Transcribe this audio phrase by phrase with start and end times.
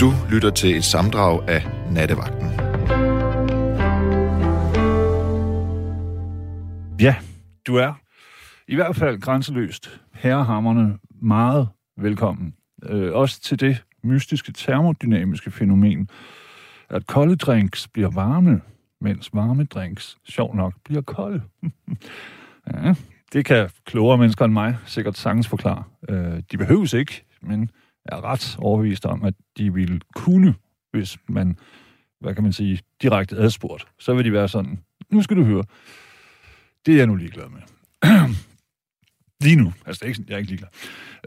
[0.00, 2.48] Du lytter til et samdrag af Nattevagten.
[7.00, 7.16] Ja,
[7.66, 8.00] du er
[8.68, 12.54] i hvert fald grænseløst herrehammerne meget velkommen.
[12.82, 16.08] Øh, også til det mystiske termodynamiske fænomen,
[16.90, 18.60] at kolde drinks bliver varme,
[19.00, 21.42] mens varme drinks, sjov nok, bliver kolde.
[22.74, 22.94] ja,
[23.32, 25.82] det kan klogere mennesker end mig sikkert sagtens forklare.
[26.08, 27.70] Øh, de behøves ikke, men
[28.12, 30.54] er ret overbevist om, at de ville kunne,
[30.92, 31.56] hvis man,
[32.20, 33.86] hvad kan man sige, direkte adspurgt.
[33.98, 34.78] Så vil de være sådan,
[35.10, 35.64] nu skal du høre,
[36.86, 37.60] det er jeg nu ligeglad med.
[39.44, 39.72] Lige nu.
[39.86, 40.68] Altså, det er ikke, jeg er ikke ligeglad.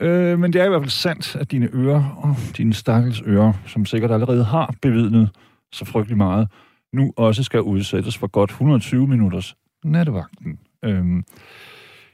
[0.02, 3.54] Øh, men det er i hvert fald sandt, at dine ører og dine stakkels ører,
[3.68, 5.30] som sikkert allerede har bevidnet
[5.72, 6.48] så frygtelig meget,
[6.94, 10.60] nu også skal udsættes for godt 120 minutters nattevagten.
[10.86, 11.24] Øh,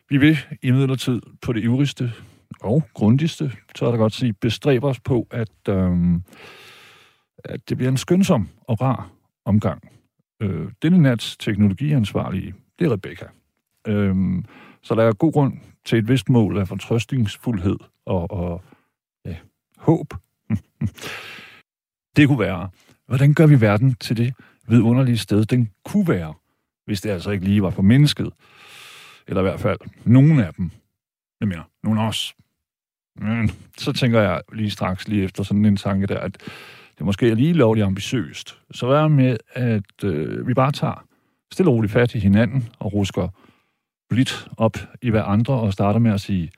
[0.10, 2.14] vi vil imidlertid på det ivrigste
[2.62, 6.20] og grundigste, så er der godt sige, bestræber os på, at, øh,
[7.44, 9.10] at det bliver en skønsom og rar
[9.46, 9.92] omgang.
[10.42, 13.26] Øh, denne nats teknologiansvarlige, det er Rebecca.
[13.88, 14.16] Øh,
[14.82, 15.54] så der er god grund
[15.86, 18.64] til et vist mål af fortrøstningsfuldhed og, og
[19.26, 19.36] ja,
[19.78, 20.14] håb.
[22.16, 22.70] det kunne være,
[23.06, 24.34] hvordan gør vi verden til det
[24.68, 26.34] vidunderlige sted, den kunne være,
[26.86, 28.34] hvis det altså ikke lige var for mennesket.
[29.28, 30.72] Eller i hvert fald nogen af dem.
[31.40, 32.36] Jeg mener, nogen af os.
[33.16, 36.38] Men så tænker jeg lige straks, lige efter sådan en tanke der, at
[36.98, 38.58] det måske er lige lovligt ambitiøst.
[38.72, 41.06] Så vær med, at øh, vi bare tager
[41.52, 43.28] stille og roligt fat i hinanden og rusker
[44.10, 46.52] blidt op i hver andre og starter med at sige,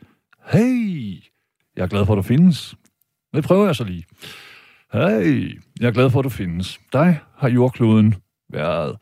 [0.54, 1.24] hey,
[1.76, 2.76] jeg er glad for, at du findes.
[3.34, 4.06] Det prøver jeg så lige.
[4.94, 6.80] Hey, jeg er glad for, at du findes.
[6.94, 8.16] Dig har jordkloden
[8.50, 8.98] været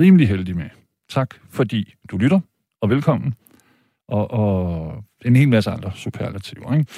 [0.00, 0.68] rimelig heldig med.
[1.08, 2.40] Tak, fordi du lytter,
[2.80, 3.34] og velkommen.
[4.12, 6.74] Og, og en hel masse andre superlativer.
[6.74, 6.92] Ikke?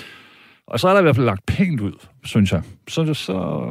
[0.66, 2.62] Og så er der i hvert fald lagt pænt ud, synes jeg.
[2.88, 3.66] Så, så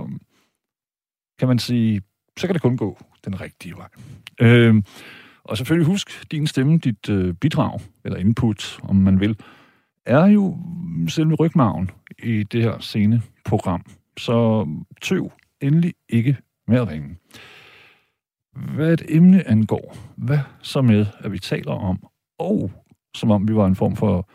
[1.39, 2.01] kan man sige,
[2.37, 3.87] så kan det kun gå den rigtige vej.
[4.41, 4.81] Øh,
[5.43, 9.39] og selvfølgelig husk, din stemme, dit øh, bidrag, eller input, om man vil,
[10.05, 10.57] er jo
[11.07, 11.91] selve rygmagen
[12.23, 13.85] i det her scene program.
[14.17, 14.67] Så
[15.01, 16.37] tøv endelig ikke
[16.67, 17.15] med at ringe.
[18.75, 22.07] Hvad et emne angår, hvad så med, at vi taler om,
[22.39, 22.71] og
[23.15, 24.29] som om vi var en form for,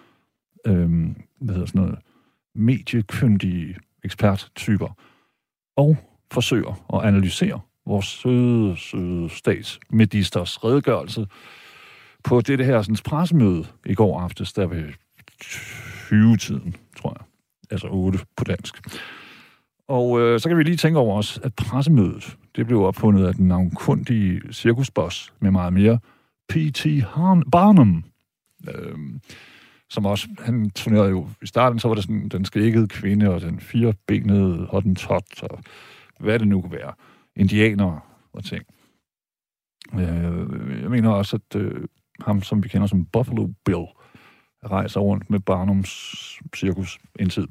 [0.67, 1.99] øhm, hvad hedder sådan noget,
[2.55, 4.99] mediekyndige eksperttyper,
[5.77, 5.97] og
[6.31, 11.27] forsøger at analysere vores søde, søde statsministers redegørelse
[12.25, 14.93] på det her sådan, pressemøde i går aftes, der ved
[15.43, 17.27] 20-tiden, tror jeg.
[17.71, 18.99] Altså 8 på dansk.
[19.89, 23.35] Og øh, så kan vi lige tænke over os, at pressemødet, det blev opfundet af
[23.35, 25.99] den navnkundige cirkusboss med meget mere,
[26.49, 26.87] P.T.
[27.53, 28.05] Barnum,
[28.69, 28.99] øh,
[29.91, 33.41] som også, han turnerede jo, i starten så var det sådan den skækkede kvinde, og
[33.41, 35.59] den firebenede tot, og
[36.21, 36.93] hvad det nu kunne være
[37.37, 38.01] indianere
[38.33, 38.65] og ting.
[39.95, 41.85] Øh, jeg mener også, at øh,
[42.21, 43.85] ham, som vi kender som Buffalo Bill,
[44.65, 45.91] rejser rundt med Barnums
[46.57, 47.47] cirkus en tid.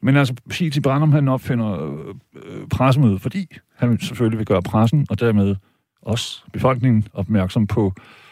[0.00, 0.82] Men altså, P.T.
[0.82, 5.56] Barnum, han opfinder øh, øh, pressemødet, fordi han selvfølgelig vil gøre pressen, og dermed
[6.02, 8.23] også befolkningen opmærksom på, øh,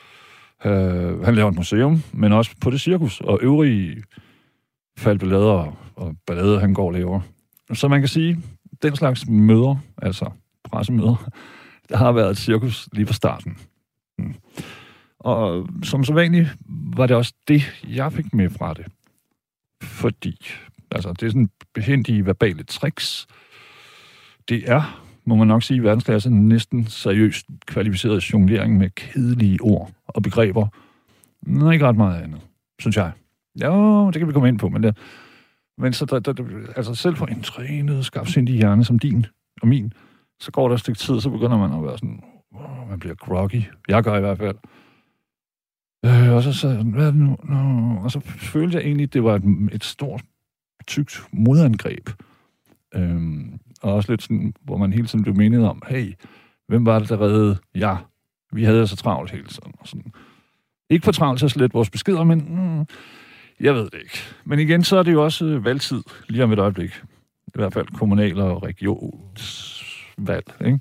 [0.64, 4.02] Øh, han laver et museum, men også på det cirkus, og øvrige
[4.98, 7.20] faldballader og ballader, han går og laver.
[7.72, 8.38] Så man kan sige,
[8.82, 10.30] den slags møder, altså
[10.64, 11.30] pressemøder,
[11.88, 13.58] der har været et cirkus lige fra starten.
[14.18, 14.34] Mm.
[15.18, 16.48] Og som så vanligt
[16.96, 18.86] var det også det, jeg fik med fra det.
[19.82, 20.46] Fordi,
[20.90, 23.26] altså, det er sådan behendige verbale tricks.
[24.48, 30.22] Det er, må man nok sige, verdensklasse næsten seriøst kvalificeret jonglering med kedelige ord og
[30.22, 30.66] begreber.
[31.42, 32.40] Nå, ikke ret meget andet,
[32.80, 33.12] synes jeg.
[33.60, 34.96] Ja, det kan vi komme ind på, men det,
[35.78, 36.44] men så der, der,
[36.76, 39.26] altså selv for en trænet, skarpsindig hjerne som din
[39.62, 39.92] og min,
[40.40, 42.22] så går der et stykke tid, så begynder man at være sådan,
[42.54, 43.62] oh, man bliver groggy.
[43.88, 44.56] Jeg gør i hvert fald.
[46.04, 47.36] Øh, og så sagde hvad er det nu?
[47.44, 48.00] Nå.
[48.04, 50.22] Og så følte jeg egentlig, at det var et, et stort,
[50.86, 52.10] tykt modangreb.
[52.94, 56.14] Øhm, og også lidt sådan, hvor man hele tiden blev mindet om, hey,
[56.68, 57.58] hvem var det, der reddede?
[57.74, 57.96] Ja,
[58.52, 59.74] vi havde så travlt hele tiden.
[59.78, 60.12] Og sådan.
[60.90, 62.86] Ikke for travlt til at slette vores beskeder, men mm,
[63.60, 64.18] jeg ved det ikke.
[64.44, 67.02] Men igen, så er det jo også øh, valgtid, lige om et øjeblik.
[67.46, 70.46] I hvert fald kommunal- og regionsvalg.
[70.64, 70.80] Ikke?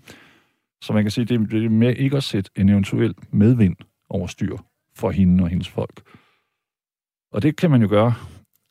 [0.81, 3.75] Så man kan sige, det er med ikke at sætte en eventuel medvind
[4.09, 4.57] over styr
[4.95, 6.01] for hende og hendes folk.
[7.31, 8.13] Og det kan man jo gøre,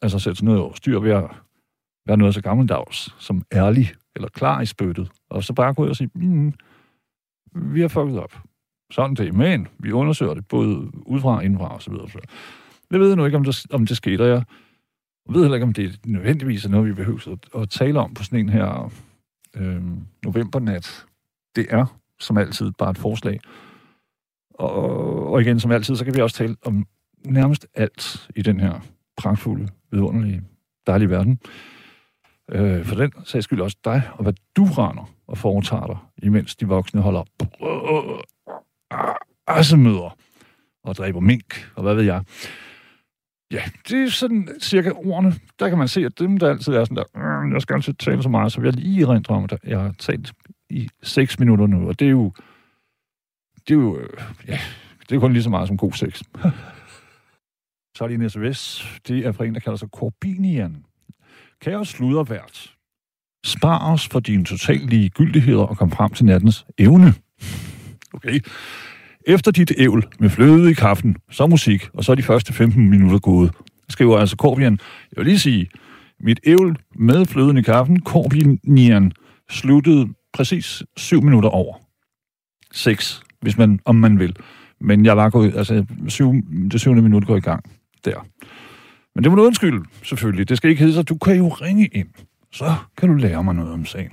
[0.02, 1.30] altså sætte sådan noget over styr ved at
[2.06, 5.10] være noget så gammeldags som ærlig eller klar i spyttet.
[5.30, 6.52] Og så bare gå ud og sige, mm,
[7.54, 8.38] vi har fucket op.
[8.90, 12.08] Sådan det, men vi undersøger det både udefra indfra og så videre.
[12.90, 14.44] Jeg ved nu ikke, om det, om det skete, jeg
[15.28, 18.24] ved heller ikke, om det nødvendigvis er noget, vi behøver at, at tale om på
[18.24, 18.92] sådan en her
[19.56, 19.82] øh,
[20.24, 21.06] novembernat.
[21.56, 23.40] Det er som altid bare et forslag.
[24.54, 26.86] Og, og igen, som altid, så kan vi også tale om
[27.26, 28.80] nærmest alt i den her
[29.16, 30.42] pragtfulde, vidunderlige,
[30.86, 31.40] dejlige verden.
[32.52, 36.56] Øh, for den sags skyld også dig, og hvad du render og foretager dig, imens
[36.56, 38.18] de voksne holder øh, øh,
[38.92, 39.14] øh,
[39.46, 40.16] assemøder
[40.84, 42.24] og dræber mink, og hvad ved jeg.
[43.52, 45.34] Ja, det er sådan cirka ordene.
[45.58, 48.22] Der kan man se, at dem, der altid er sådan der, jeg skal altid tale
[48.22, 50.32] så meget, så vil jeg lige rent om, at jeg har talt
[50.70, 52.32] i 6 minutter nu, og det er jo,
[53.68, 54.00] det er jo,
[54.48, 54.58] ja,
[55.08, 56.22] det er kun lige så meget som god sex.
[57.96, 58.88] så er det en sms.
[59.08, 60.84] Det er fra en, der kalder sig Corbinian.
[61.64, 62.74] Kære sludervært,
[63.44, 67.14] spar os for dine totalt ligegyldigheder og kom frem til nattens evne.
[68.12, 68.40] Okay.
[69.26, 72.90] Efter dit ævl med fløde i kaffen, så musik, og så er de første 15
[72.90, 73.52] minutter gået.
[73.88, 74.78] Skriver altså Corbinian.
[75.12, 75.68] Jeg vil lige sige,
[76.20, 79.12] mit ævl med fløden i kaffen, Corbinian,
[79.50, 81.76] sluttede præcis 7 minutter over.
[82.72, 84.36] 6, hvis man, om man vil.
[84.80, 86.32] Men jeg var gået, altså syv,
[86.72, 87.64] det syvende minut går i gang
[88.04, 88.26] der.
[89.20, 90.48] Men det må du undskylde, selvfølgelig.
[90.48, 92.08] Det skal ikke hedde sig, du kan jo ringe ind.
[92.52, 94.12] Så kan du lære mig noget om sagen.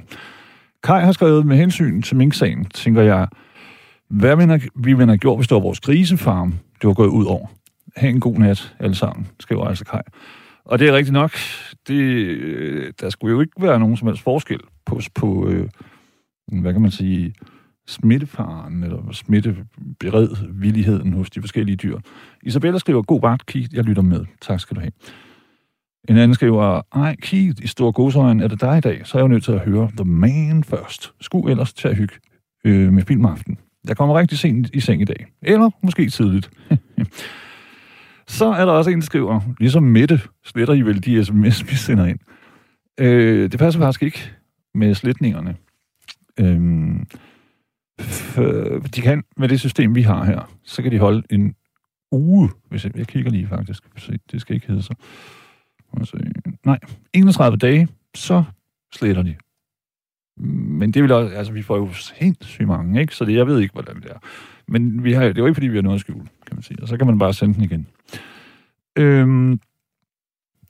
[0.83, 3.27] Kai har skrevet med hensyn til Mink-sagen, tænker jeg,
[4.09, 7.47] hvad mener, vi mener gjort, hvis det var vores grisefarm, det var gået ud over.
[7.95, 10.01] Ha' en god nat, alle sammen, skriver altså Kai.
[10.65, 11.31] Og det er rigtigt nok.
[11.87, 15.69] Det, øh, der skulle jo ikke være nogen som helst forskel på, på øh,
[16.61, 17.33] hvad kan man sige,
[17.87, 21.99] smittefaren eller smitteberedvilligheden hos de forskellige dyr.
[22.43, 24.25] Isabella skriver, god vagt, Keith, jeg lytter med.
[24.41, 24.91] Tak skal du have.
[26.09, 29.01] En anden skriver, ej, Keith, i stor godsøjen, er det dig i dag?
[29.03, 31.13] Så er jeg jo nødt til at høre The Man først.
[31.21, 32.15] Sku ellers til at hygge
[32.65, 33.57] øh, med filmaften.
[33.87, 35.25] Jeg kommer rigtig sent i seng i dag.
[35.41, 36.49] Eller måske tidligt.
[38.37, 41.75] så er der også en, der skriver, ligesom Mette, sletter I vel de sms, vi
[41.75, 42.19] sender ind.
[42.99, 44.31] Øh, det passer faktisk ikke
[44.73, 45.55] med sletningerne.
[46.39, 46.95] Øh,
[48.37, 51.55] Øh, de kan, med det system, vi har her, så kan de holde en
[52.11, 54.93] uge, hvis jeg, jeg kigger lige faktisk, se, det skal ikke hedde så.
[55.97, 56.17] Altså,
[56.65, 56.79] Nej,
[57.13, 58.43] 31 dage, så
[58.93, 59.35] sletter de.
[60.37, 63.15] Men det vil også, altså vi får jo sindssygt mange, ikke?
[63.15, 64.19] Så det, jeg ved ikke, hvordan det er.
[64.67, 66.63] Men vi har, det er jo ikke, fordi vi har noget at skjule, kan man
[66.63, 66.77] sige.
[66.81, 67.87] Og så kan man bare sende den igen.
[68.95, 69.59] Øhm,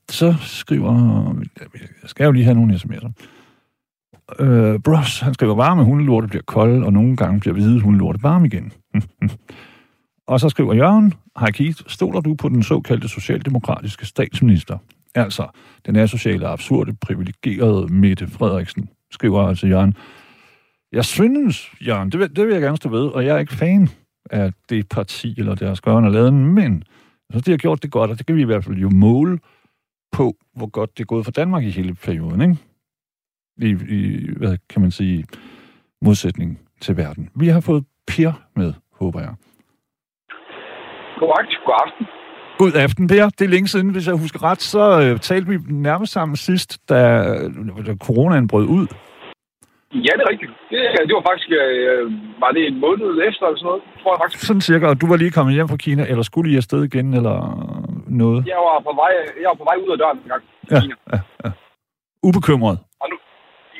[0.09, 1.35] så skriver...
[2.01, 3.11] Jeg skal jo lige have nogle sms'er.
[4.39, 8.45] Øh, Bros, han skriver, varme hundelorte bliver kolde, og nogle gange bliver hvide hundelorte varme
[8.47, 8.73] igen.
[10.27, 14.77] og så skriver Jørgen, hej Keith, stoler du på den såkaldte socialdemokratiske statsminister?
[15.15, 15.47] Altså,
[15.85, 19.95] den er sociale absurde, privilegerede Mette Frederiksen, skriver altså Jørgen.
[20.91, 23.53] Jeg synes, Jørgen, det vil, det vil jeg gerne stå ved, og jeg er ikke
[23.53, 23.89] fan
[24.31, 26.83] af det parti eller deres gørn og laden, men
[27.33, 29.39] så de har gjort det godt, og det kan vi i hvert fald jo måle
[30.11, 32.57] på, hvor godt det er gået for Danmark i hele perioden, ikke?
[33.57, 35.25] I, i hvad kan man sige,
[36.01, 37.29] modsætning til verden.
[37.35, 39.33] Vi har fået Per med, håber jeg.
[41.19, 41.51] Korrekt.
[41.65, 42.05] God aften.
[42.57, 43.29] God aften, Per.
[43.37, 46.89] Det er længe siden, hvis jeg husker ret, så øh, talte vi nærmest sammen sidst,
[46.89, 46.99] da,
[47.87, 48.87] da coronaen brød ud.
[49.93, 50.51] Ja, det er rigtigt.
[50.71, 52.01] Det, det var faktisk, øh,
[52.43, 54.47] var det en måned efter eller sådan noget, tror jeg faktisk.
[54.47, 57.13] Sådan cirka, og du var lige kommet hjem fra Kina, eller skulle I afsted igen,
[57.13, 57.37] eller
[58.07, 58.39] noget?
[58.47, 59.11] Jeg var på vej,
[59.41, 60.43] jeg var på vej ud af døren en gang.
[60.71, 60.81] Ja,
[61.13, 61.49] ja, ja.
[62.23, 62.77] Ubekymret?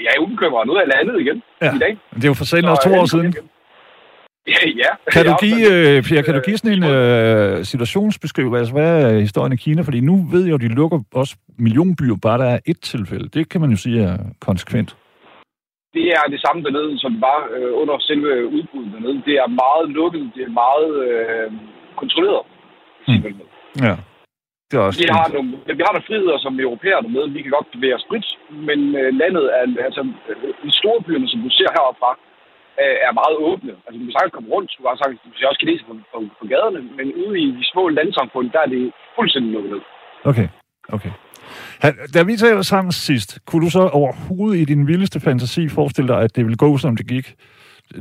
[0.06, 0.66] Jeg er.
[0.66, 1.76] Nu er jeg landet igen ja.
[1.76, 1.98] i dag.
[2.16, 3.34] Det er jo for sent også to år siden.
[4.54, 4.92] Ja, ja.
[5.12, 8.60] Kan du give, øh, Pierre, kan du give sådan en øh, situationsbeskrivelse?
[8.60, 9.82] Altså, hvad er historien i Kina?
[9.82, 13.30] Fordi nu ved jeg jo, at de lukker også millionbyer, bare der er et tilfælde.
[13.30, 14.96] Det kan man jo sige er konsekvent.
[15.94, 19.22] Det er det samme dernede, som var øh, under selve udbruddet dernede.
[19.26, 21.52] Det er meget lukket, det er meget øh,
[22.02, 22.46] kontrolleret.
[23.08, 23.24] Hmm.
[23.88, 23.96] Ja.
[24.70, 27.24] Det er også vi, har nogle, vi har nogle friheder som europæer med.
[27.36, 28.28] Vi kan godt bevæge os frit,
[28.68, 30.02] men øh, landet er, altså,
[30.66, 32.10] de store byerne, som du ser heroppe
[32.82, 33.74] øh, er meget åbne.
[33.86, 36.18] Altså, du kan sagtens komme rundt, du kan sagtens, du ser også kineser på, på,
[36.40, 38.84] på gaderne, men ude i de små landsamfund, der er det
[39.18, 39.84] fuldstændig lukket ned.
[40.32, 40.48] Okay,
[40.96, 41.14] okay.
[42.14, 46.20] Da vi talte sammen sidst, kunne du så overhovedet i din vildeste fantasi forestille dig,
[46.26, 47.28] at det ville gå, som det gik?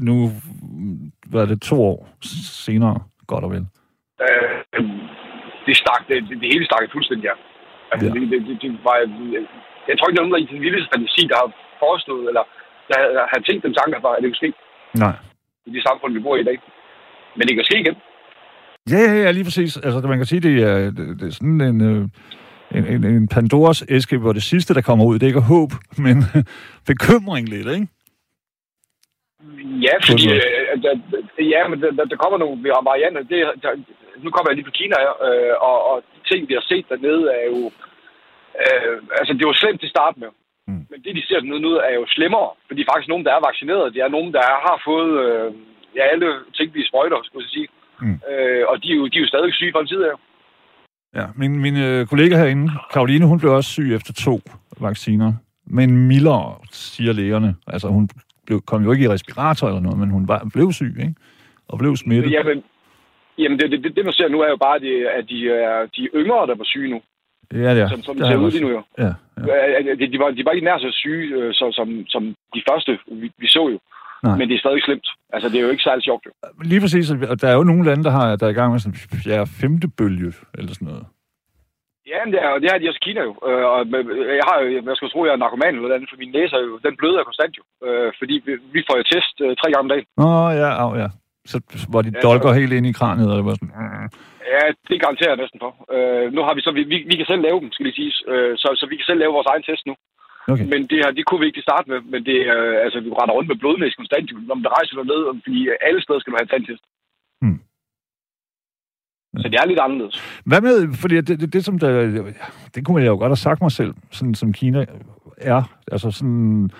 [0.08, 0.14] Nu
[1.32, 2.08] var det to år
[2.64, 2.96] senere,
[3.26, 3.66] godt og vel.
[5.66, 7.34] Øh, det, stak, det, det, det hele stak fuldstændig, ja.
[7.92, 8.12] Altså, ja.
[8.14, 8.96] Det, det, det, det var,
[9.88, 11.50] jeg tror ikke, nogen i den vildeste fantasi, der har
[11.84, 12.44] foreslået, eller
[12.90, 12.98] der
[13.32, 14.52] har tænkt den tanke, at det kunne ske.
[15.04, 15.14] Nej.
[15.66, 16.58] I det samfund, vi bor i i dag.
[17.36, 17.96] Men det kan ske igen.
[18.92, 19.76] Ja, ja, ja, lige præcis.
[19.76, 22.02] Altså, man kan sige, det er, det, det er sådan en, øh,
[22.76, 25.70] en, en, en Pandoras æske, hvor det sidste, der kommer ud, det er ikke håb,
[26.04, 26.16] men
[26.86, 27.88] bekymring lidt, ikke?
[29.86, 30.92] Ja, fordi øh, der,
[31.54, 32.56] ja, men der, der kommer nogle
[32.90, 33.22] varianter.
[33.22, 33.70] Det, der,
[34.24, 34.96] nu kommer jeg lige fra Kina,
[35.28, 37.60] øh, og, og de ting, vi har set dernede, er jo...
[38.62, 40.30] Øh, altså, det var slemt til start med.
[40.68, 40.84] Mm.
[40.90, 42.50] Men det, de ser dernede nu, er jo slemmere.
[42.68, 45.48] Fordi faktisk nogen, der er vaccineret, det er nogen, der har fået øh,
[45.96, 47.68] ja, alle tænkelige sprøjter, skulle jeg sige.
[48.04, 48.18] Mm.
[48.30, 50.14] Øh, og de er, jo, de er jo stadig syge fra en tid af.
[51.18, 54.40] Ja, min, min øh, kollega herinde, Karoline, hun blev også syg efter to
[54.80, 55.32] vacciner.
[55.66, 57.56] Men mildere, siger lægerne.
[57.66, 58.08] Altså, hun
[58.46, 61.14] blev, kom jo ikke i respirator eller noget, men hun var, blev syg, ikke?
[61.68, 62.32] Og blev smittet.
[62.32, 62.64] Jamen,
[63.38, 64.76] jamen det, det, det, man ser nu, er jo bare,
[65.18, 67.00] at de er de yngre, der var syge nu.
[67.52, 67.88] Ja, det er.
[67.88, 68.82] Som, som det ser ud lige nu, jo.
[68.98, 69.94] Ja, ja.
[70.00, 72.22] De, de, var, de var ikke nær så syge, øh, så, som, som
[72.54, 73.78] de første, vi, vi så jo.
[74.22, 74.36] Nej.
[74.38, 75.08] Men det er stadig slemt.
[75.34, 76.32] Altså, det er jo ikke særlig sjovt, jo.
[76.70, 77.10] Lige præcis.
[77.32, 79.32] Og der er jo nogle lande, der, har, der er i gang med sådan en
[79.32, 81.06] ja, femte bølge, eller sådan noget.
[82.12, 83.32] Ja, men det er, det er de også Kina jo.
[83.48, 83.78] Øh, og
[84.40, 86.62] jeg har jo, jeg skal tro, jeg er narkoman eller andet, for min næse er
[86.68, 87.64] jo, den bløder konstant jo.
[87.86, 90.06] Øh, fordi vi, vi får jo test tre gange om dagen.
[90.24, 91.08] Åh, oh, ja, oh, ja.
[91.52, 91.56] Så
[91.90, 93.58] hvor de ja, dolker helt ind i kraniet, eller hvad?
[94.54, 95.72] Ja, det garanterer jeg næsten for.
[95.94, 98.16] Øh, nu har vi så, vi, vi, vi kan selv lave dem, skal lige siges.
[98.32, 99.94] Øh, så, så vi kan selv lave vores egen test nu.
[100.52, 100.66] Okay.
[100.72, 102.00] Men det her, det kunne vi ikke starte med.
[102.12, 105.20] Men det er, øh, altså, vi render rundt med blodnæs konstant, når man rejser ned,
[105.44, 106.84] fordi alle steder skal du have tandtest.
[107.42, 107.60] Hmm.
[109.42, 110.16] Så det er lidt anderledes.
[110.50, 111.92] Hvad med, fordi det, det, det som der,
[112.74, 114.80] det kunne jeg jo godt have sagt mig selv, sådan som Kina
[115.38, 115.62] er,
[115.92, 116.70] altså sådan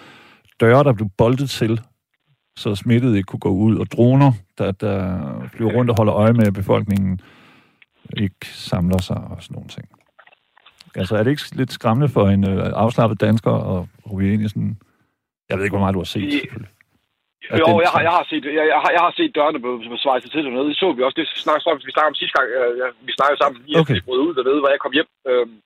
[0.61, 1.81] døre, der blev boldet til,
[2.57, 4.97] så smittet ikke kunne gå ud, og droner, der, der
[5.53, 7.21] flyver rundt og holder øje med, at befolkningen
[8.17, 9.89] ikke samler sig og sådan nogle ting.
[10.95, 14.49] Altså, er det ikke lidt skræmmende for en øh, afslappet dansker at ryge ind i
[14.49, 14.77] sådan...
[15.49, 16.73] Jeg ved ikke, hvor meget du har set, selvfølgelig.
[17.63, 19.97] Jo, jeg har, jeg har set, jeg, jeg har, jeg har set dørene på, på
[20.05, 20.69] svejset til dernede.
[20.69, 21.19] Det så vi også.
[21.21, 22.47] Det snakker, vi snakker om sidste gang.
[22.81, 23.97] Ja, vi snakkede sammen lige okay.
[23.97, 25.11] efter ud dernede, hvor jeg kom hjem.
[25.31, 25.57] Øhm,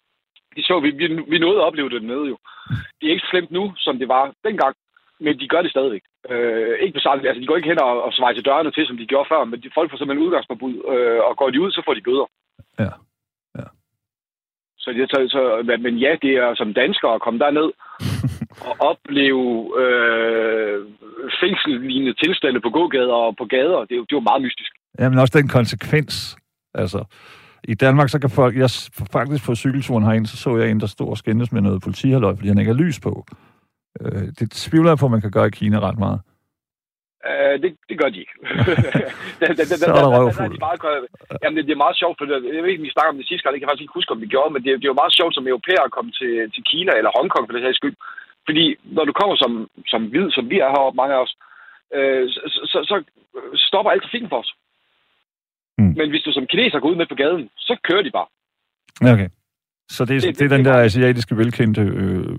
[0.54, 2.36] det så vi, vi, vi nåede at opleve det dernede jo.
[2.96, 4.74] Det er ikke så slemt nu, som det var dengang,
[5.24, 6.04] men de gør det stadigvæk.
[6.30, 8.96] Øh, ikke på samme, altså de går ikke hen og, og svejser dørene til, som
[8.96, 11.82] de gjorde før, men de, folk får simpelthen udgangsforbud, øh, og går de ud, så
[11.86, 12.26] får de bøder.
[12.84, 12.92] Ja.
[14.82, 15.42] Så, det, så, så,
[15.86, 17.68] men ja, det er som danskere at komme derned
[18.68, 19.48] og opleve
[19.82, 20.76] øh,
[21.42, 23.80] fængselslignende tilstande på gågader og på gader.
[23.86, 24.72] Det er jo, det er jo meget mystisk.
[24.98, 26.36] Jamen også den konsekvens.
[26.74, 27.04] Altså,
[27.64, 28.56] i Danmark, så kan folk...
[28.56, 28.70] Jeg
[29.12, 32.34] faktisk på cykelturen herind, så så jeg en, der stod og skændes med noget politihaløj,
[32.36, 33.24] fordi han ikke har lys på.
[34.00, 36.20] Øh, det tvivler jeg på, at man kan gøre i Kina ret meget.
[37.30, 38.34] Uh, det, det gør de ikke.
[39.82, 40.54] så er der røvfuld.
[41.42, 43.28] Jamen, det, det er meget sjovt, for det, jeg ved ikke, vi snakker om det
[43.28, 44.94] sidste gang, det kan jeg faktisk ikke huske, om vi gjorde, men det, det er
[44.94, 47.80] jo meget sjovt som europæer at komme til, til Kina eller Hongkong, for det her
[47.80, 47.96] skyld.
[48.48, 48.64] Fordi
[48.96, 49.52] når du kommer som,
[49.92, 51.32] som hvid, som vi er heroppe, mange af os,
[51.96, 52.96] øh, så, så, så
[53.68, 54.50] stopper alt trafikken for os.
[55.78, 55.92] Mm.
[55.98, 58.28] Men hvis du som kineser går ud med på gaden, så kører de bare.
[59.12, 59.28] Okay.
[59.88, 62.38] Så det, det, det, det er den der asiatiske velkendte øh,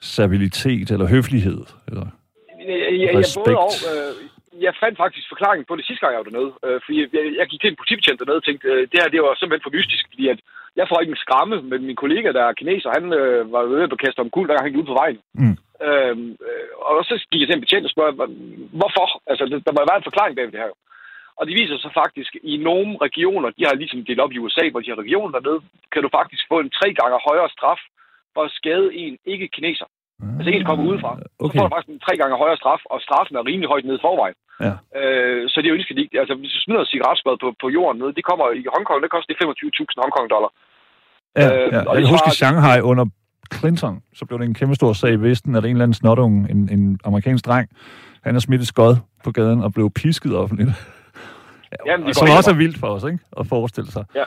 [0.00, 1.60] servilitet eller høflighed?
[1.88, 2.06] Eller?
[2.68, 4.12] jeg, jeg, både og, øh,
[4.66, 6.52] jeg fandt faktisk forklaringen på det sidste gang, jeg var dernede.
[6.66, 9.20] Øh, fordi jeg, jeg gik til en politibetjent dernede og tænkte, øh, det her det
[9.22, 10.40] var simpelthen for mystisk, fordi at
[10.78, 13.82] jeg får ikke en skræmme, men min kollega, der er kineser, han øh, var ved
[13.82, 15.18] at kaste om kul, hver han gik ud på vejen.
[15.42, 15.56] Mm.
[15.86, 18.16] Øhm, øh, og så gik jeg til en betjent og spurgte,
[18.80, 19.06] hvorfor?
[19.30, 20.72] Altså, der må være en forklaring bag det her.
[21.38, 24.42] Og det viser sig faktisk, at i nogle regioner, de har ligesom delt op i
[24.44, 25.60] USA, hvor de har regioner dernede,
[25.92, 27.80] kan du faktisk få en tre gange højere straf
[28.42, 29.88] at skade en ikke-kineser.
[30.22, 30.36] Mm.
[30.38, 31.10] Altså en, kommer udefra.
[31.44, 31.56] Okay.
[31.56, 33.98] Så får du faktisk en tre gange højere straf, og straffen er rimelig højt nede
[34.00, 34.36] i forvejen.
[34.66, 34.74] Ja.
[35.00, 36.18] Øh, så det er jo ikke.
[36.22, 39.10] Altså, hvis du smider et cigaretspad på, på jorden nede, det kommer i Hongkong, det
[39.16, 40.50] koster 25.000 Hongkong dollar.
[41.40, 41.80] Ja, øh, ja.
[41.88, 43.06] Og jeg kan huske i Shanghai under
[43.54, 46.50] Clinton, så blev det en kæmpe stor sag i Vesten, at en eller anden snotunge,
[46.50, 47.68] en, en amerikansk dreng,
[48.24, 50.70] han er smittet skod på gaden og blev pisket offentligt.
[51.72, 53.18] ja, Jamen, som også er vildt for os, ikke?
[53.40, 54.04] At forestille sig.
[54.14, 54.24] Ja.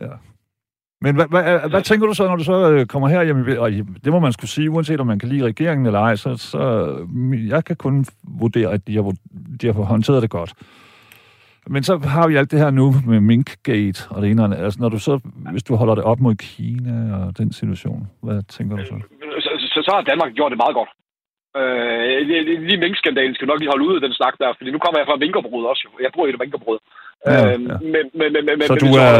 [0.00, 0.12] ja.
[1.04, 3.22] Men hvad, hvad, hvad, hvad tænker du så, når du så øh, kommer her?
[3.22, 3.70] Jamen, og
[4.04, 6.60] det må man skulle sige, uanset om man kan lide regeringen eller ej, så, så
[7.48, 8.04] jeg kan kun
[8.40, 9.12] vurdere, at de har,
[9.60, 10.52] de har håndteret det godt.
[11.66, 14.80] Men så har vi alt det her nu med Minkgate og det ene og Altså,
[14.80, 15.14] når du så,
[15.52, 18.96] hvis du holder det op mod Kina og den situation, hvad tænker du så?
[19.44, 20.90] Så, så, så har Danmark gjort det meget godt.
[21.60, 22.16] Øh,
[22.68, 25.06] lige minkskandalen skal nok lige holde ud af den snak der, fordi nu kommer jeg
[25.08, 25.82] fra minkerbrød også.
[26.04, 26.78] Jeg bruger et minkerbrød.
[27.26, 27.52] Ja, ja.
[27.52, 27.62] Øhm,
[27.94, 29.14] men, men, men, men, så men, du er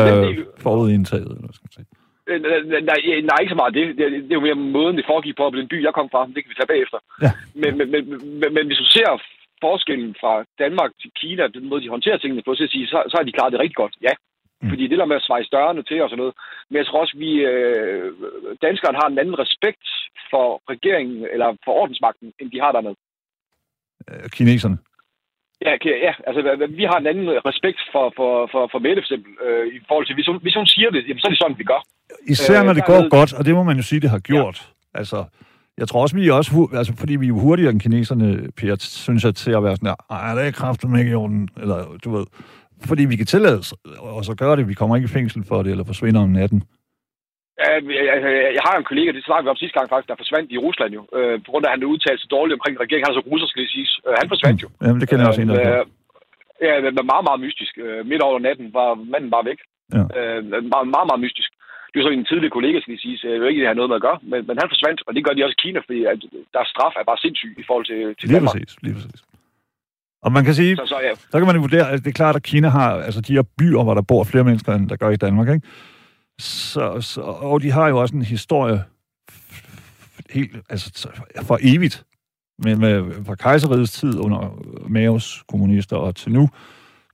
[0.66, 1.88] forudindtaget, eller skal man sige?
[2.30, 2.40] Øh,
[2.90, 3.85] nej, nej, ikke så meget det.
[3.99, 6.26] Det, det er jo mere måden, det foregik på, på den by, jeg kom fra.
[6.35, 6.99] Det kan vi tage bagefter.
[7.25, 7.33] Ja.
[7.62, 8.02] Men, men, men,
[8.40, 9.09] men, men hvis du ser
[9.66, 13.14] forskellen fra Danmark til Kina, den måde, de håndterer tingene på, så, sige, så, så
[13.19, 13.95] har de klaret det rigtig godt.
[14.09, 14.14] Ja,
[14.62, 14.69] Mm.
[14.69, 16.35] Fordi det der med at svejse dørene til og sådan noget.
[16.69, 18.12] Men jeg tror også, vi øh,
[18.66, 19.87] danskerne har en anden respekt
[20.30, 22.97] for regeringen eller for ordensmagten, end de har dernede.
[24.09, 24.78] Øh, kineserne?
[25.67, 25.73] Ja,
[26.07, 26.40] ja, altså
[26.81, 30.07] vi har en anden respekt for, for, for, for Mette for eksempel, øh, i forhold
[30.07, 31.81] til, hvis hun, hvis hun siger det, jamen, så er det sådan, vi gør.
[32.35, 33.11] Især når det går ved...
[33.11, 34.59] godt, og det må man jo sige, det har gjort.
[34.95, 34.99] Ja.
[34.99, 35.25] Altså,
[35.79, 39.25] jeg tror også, vi er også, altså, fordi vi er hurtigere end kineserne, Per, synes
[39.25, 42.11] jeg, til at være sådan her, ej, det er kraftigt ikke i orden, eller du
[42.17, 42.26] ved,
[42.87, 45.62] fordi vi kan tillade os, og så gøre det, vi kommer ikke i fængsel for
[45.62, 46.62] det, eller forsvinder om natten.
[48.57, 50.90] Jeg, har en kollega, det snakkede vi om sidste gang faktisk, der forsvandt i Rusland
[50.99, 53.07] jo, øh, på grund af, at han udtalte sig dårligt omkring regeringen.
[53.07, 53.93] Han er så russer, skal det siges.
[54.07, 54.69] Øh, han forsvandt jo.
[54.85, 55.87] Jamen, det kender jeg også en, der Øh, øh,
[56.67, 57.73] Ja, det var meget, meget mystisk.
[57.85, 59.61] Øh, midt over natten var manden bare væk.
[59.97, 60.02] Ja.
[60.19, 60.40] Øh,
[60.75, 61.50] meget, meget, meget mystisk.
[61.88, 63.71] Det er jo så en tidligere kollega, skal jeg sige, så jeg ved ikke, det
[63.71, 65.62] har noget med at gøre, men, men han forsvandt, og det gør de også i
[65.64, 66.19] Kina, fordi at
[66.55, 68.55] der straf er bare sindssyg i forhold til, til Lige Danmark.
[68.55, 69.21] præcis, lige præcis.
[70.25, 72.19] Og man kan sige, Så, så ja, så kan man jo vurdere, at det er
[72.23, 74.97] klart, at Kina har altså de her byer, hvor der bor flere mennesker, end der
[75.02, 75.67] gør i Danmark, ikke?
[76.40, 78.85] Så, så, og de har jo også en historie
[80.30, 82.04] helt, altså så- for evigt,
[82.59, 86.49] med, med fra kejserigets tid under Maos kommunister og til nu,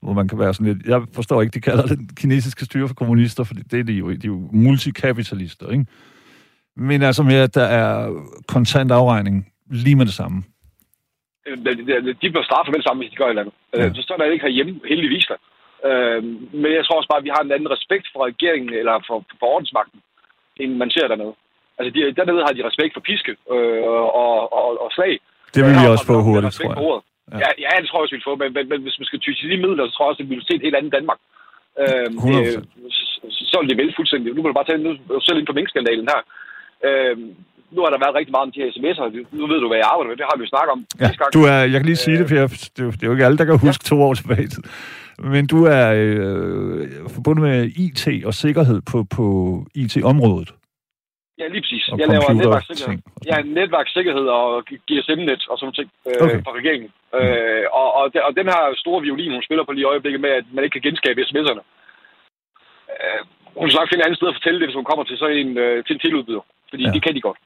[0.03, 2.95] hvor man kan være sådan lidt, jeg forstår ikke, de kalder den kinesiske styre for
[2.95, 5.87] kommunister, for det er de jo, de er jo multikapitalister, ikke?
[6.77, 8.13] Men altså med, at der er
[8.49, 10.43] kontant afregning lige med det samme.
[11.47, 13.55] Øh, de, bliver straffet med det samme, hvis de gør et eller andet.
[13.75, 13.83] Ja.
[13.83, 13.93] Ja.
[13.95, 15.35] Så står der ikke herhjemme, heldigvis da.
[15.89, 16.21] Øh,
[16.63, 19.17] men jeg tror også bare, at vi har en anden respekt for regeringen, eller for,
[19.41, 19.99] for ordensmagten,
[20.63, 21.35] end man ser dernede.
[21.79, 23.83] Altså, de, dernede har de respekt for piske øh,
[24.23, 25.15] og, og, og slag.
[25.55, 27.03] Det vil Her vi også få hurtigt, tror jeg.
[27.33, 27.39] Ja.
[27.43, 27.51] Ja.
[27.65, 29.31] ja, det tror jeg også, vi vil få, men, men, men hvis man skal ty
[29.41, 31.21] til de midler, så tror jeg også, at vi vil se et helt andet Danmark.
[31.83, 32.39] Øh, 100%.
[32.39, 32.59] øh,
[33.37, 34.29] så, så vil det vælte fuldstændig.
[34.35, 34.91] Nu må du bare tage nu,
[35.27, 36.21] selv ind på minkskandalen her.
[36.87, 37.15] Øh,
[37.75, 39.07] nu har der været rigtig meget om de her sms'er.
[39.41, 40.17] Nu ved du, hvad jeg arbejder med.
[40.21, 42.35] Det har vi jo snakket om Ja, du er, jeg kan lige sige det, for
[42.41, 44.49] jeg, det, er jo- det er jo ikke alle, der kan huske to år tilbage.
[45.19, 49.25] Men du er øh, forbundet med IT og sikkerhed på, på
[49.75, 50.51] IT-området.
[51.41, 51.89] Ja, lige præcis.
[51.93, 52.99] Og Jeg laver netværkssikkerhed.
[52.99, 54.49] sådan Ja, netværkssikkerhed og
[54.89, 56.41] GSM-net og sådan ting øh, Okay.
[56.45, 56.91] fra regeringen.
[57.19, 60.21] Øh, og, og, de- og den her store violin, hun spiller på lige i øjeblikket
[60.21, 61.63] med, at man ikke kan genskabe sms'erne.
[62.95, 63.21] Øh,
[63.61, 65.27] hun skal nok finde et andet sted at fortælle det, hvis hun kommer til så
[65.43, 66.45] en, øh, til en tiludbyder.
[66.71, 66.89] Fordi Ja.
[66.89, 66.95] ja.
[66.95, 67.39] det kan de godt.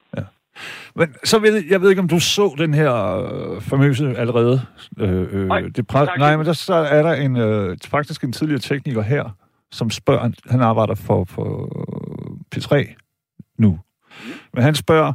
[0.95, 4.61] Men så ved jeg ved ikke, om du så den her øh, famøse allerede.
[4.99, 6.07] Øh, øh, Nej, det tak.
[6.17, 9.37] nej, men der så er der en, øh, faktisk en tidligere tekniker her,
[9.71, 11.67] som spørger, han, arbejder for, for
[12.55, 12.95] P3
[13.57, 13.79] nu.
[14.53, 15.13] Men han spørger,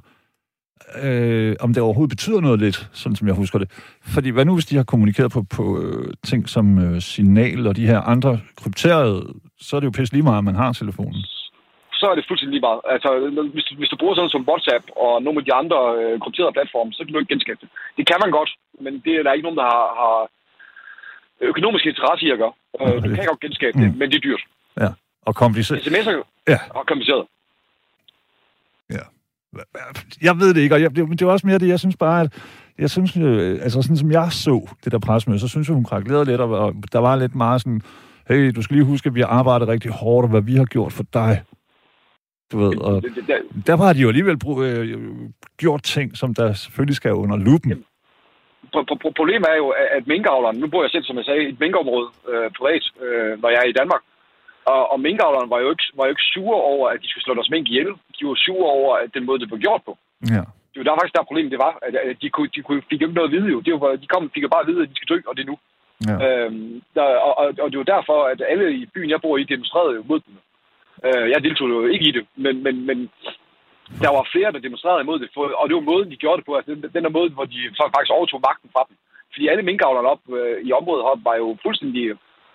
[1.02, 3.70] øh, om det overhovedet betyder noget lidt, sådan som jeg husker det.
[4.02, 7.76] Fordi hvad nu, hvis de har kommunikeret på, på øh, ting som øh, signal og
[7.76, 9.26] de her andre krypterede,
[9.60, 11.24] så er det jo pisse lige meget, at man har telefonen.
[12.00, 12.80] Så er det fuldstændig lige meget.
[12.94, 13.08] Altså,
[13.54, 16.56] hvis, du- hvis du bruger sådan som WhatsApp og nogle af de andre øh, krypterede
[16.58, 17.68] platforme, så kan du ikke genskabe det.
[17.98, 18.50] Det kan man godt,
[18.84, 20.16] men det er der ikke nogen, der har, har
[21.50, 22.54] økonomisk interesse i at gøre.
[22.80, 23.98] Øh, du kan godt genskabe det, Mm.
[24.00, 24.42] men det er dyrt.
[24.82, 24.90] Ja,
[25.28, 25.78] og kompliceret.
[25.86, 26.16] SMS'er
[26.52, 26.58] Ja.
[26.80, 27.24] er kompliceret.
[30.22, 31.96] Jeg ved det ikke, og jeg, det, men det var også mere det, jeg synes
[31.96, 32.32] bare, at
[32.78, 35.84] jeg synes, øh, altså sådan som jeg så det der presmøde, så synes jeg, hun
[35.84, 37.82] krakkelerede lidt, og, og der var lidt meget sådan,
[38.28, 40.64] hey, du skal lige huske, at vi har arbejdet rigtig hårdt, og hvad vi har
[40.64, 41.42] gjort for dig.
[42.52, 44.98] Du ved, og Det, det, det, der har de jo alligevel brug, øh,
[45.62, 47.84] gjort ting, som der selvfølgelig skal under lupen.
[48.74, 51.42] Pro- pro- pro- Problemet er jo, at- minkavleren, nu bor jeg selv, som jeg sagde,
[51.44, 54.02] i et minkområde øh, privat, øh, når jeg er i Danmark.
[54.72, 57.34] Og, og minkavleren var jo, ikke, var jo ikke sure over, at de skulle slå
[57.34, 57.90] deres mink ihjel.
[58.16, 59.92] De var sure over, at den måde, det blev gjort på.
[60.34, 60.42] Ja.
[60.70, 63.00] Det var der faktisk der problemet det var, at, at de, kunne, de kunne, fik
[63.00, 63.58] jo ikke noget at vide jo.
[63.66, 65.42] Det var, de kom, fik jo bare at vide, at de skal dø, og det
[65.44, 65.56] er nu.
[66.08, 66.16] ja.
[66.26, 69.44] Øhm, der, og, og, og det var derfor, at alle i byen, jeg bor i,
[69.54, 70.34] demonstrerede jo mod dem.
[71.04, 72.98] Øh, jeg deltog jo ikke i det, men, men, men
[74.04, 76.46] der var flere, der demonstrerede imod det, for, og det var måden, de gjorde det
[76.46, 76.54] på.
[76.54, 77.60] Altså, den, den der måde, hvor de
[77.94, 78.96] faktisk overtog magten fra dem.
[79.32, 82.02] Fordi alle minkavlerne op øh, i området heroppe var jo fuldstændig,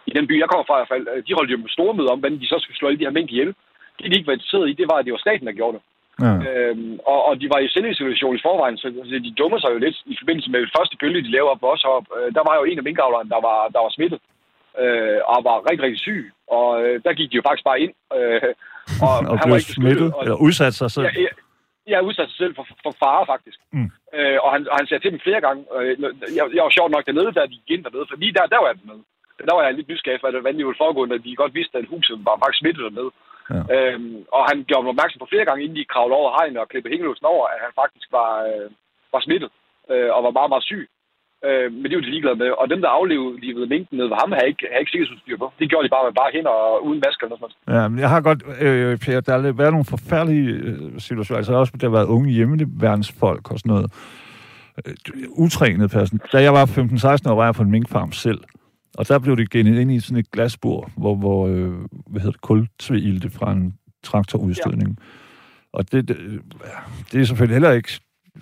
[0.09, 2.11] i den by, jeg kommer fra i hvert fald, øh, de holdt jo store møder
[2.13, 3.51] om, hvordan de så skulle slå alle de her mink ihjel.
[3.97, 5.83] Det, de ikke var interesseret i, det var, at det var staten, der gjorde det.
[6.25, 6.33] ja.
[6.47, 9.79] Øhm, og, og de var i selvisolation i forvejen, så så de dummer sig jo
[9.85, 12.09] lidt i forbindelse med den første bølge, de lavede op på os heroppe.
[12.17, 14.19] Øh, der var jo en af minkavlerne, der var, der var smittet
[14.83, 16.23] øh, og var rigtig, rigtig syg.
[16.57, 17.93] Og øh, der gik de jo faktisk bare ind.
[18.17, 18.51] Øh,
[19.07, 21.05] og, og han blev var ikke smittet, og, eller udsat sig selv.
[21.07, 21.31] Ja, ja,
[21.89, 23.59] jeg har udsat sig selv for, for fare, faktisk.
[23.75, 23.89] Mm.
[24.17, 25.91] Øh, og, han, og han sagde til dem flere gange, øh,
[26.37, 28.59] jeg, jeg var sjovt nok dernede, da de gik ind dernede, for lige der, der
[28.61, 29.03] var jeg dernede.
[29.49, 31.91] Der var jeg lidt nysgerrig, for hvordan det ville foregå, når de godt vidste, at
[31.93, 33.11] huset var faktisk smittet dernede.
[33.53, 33.61] Ja.
[33.75, 36.69] Øhm, og han gjorde mig opmærksom på flere gange, inden de kravlede over hegnet og
[36.69, 38.67] klippede hængelåsen over, at han faktisk var, øh,
[39.13, 39.49] var smittet
[39.91, 40.83] øh, og var meget, meget syg.
[41.47, 42.49] Øh, men det var de ligeglade med.
[42.61, 45.47] Og dem, der aflevede minken nede ved ham, havde ikke, havde ikke sikkerhedsudstyr på.
[45.59, 47.99] Det gjorde de bare med bare hænder og uden masker eller noget sådan Ja, men
[48.03, 51.37] jeg har godt, øh, Per, der har været nogle forfærdelige øh, situationer.
[51.37, 53.87] Altså også, der har været unge hjemmeværnsfolk og sådan noget.
[54.79, 54.93] Øh,
[55.43, 56.19] utrænet person.
[56.33, 58.41] Da jeg var 15-16 år, var jeg på en minkfarm selv.
[58.97, 61.71] Og der blev det genet ind i sådan et glasbord, hvor, hvor øh,
[62.11, 63.73] hvad hedder det, kultveilte fra en
[64.03, 64.89] traktorudstødning.
[64.99, 65.05] Ja.
[65.73, 66.17] Og det, det,
[67.11, 67.99] det er selvfølgelig heller ikke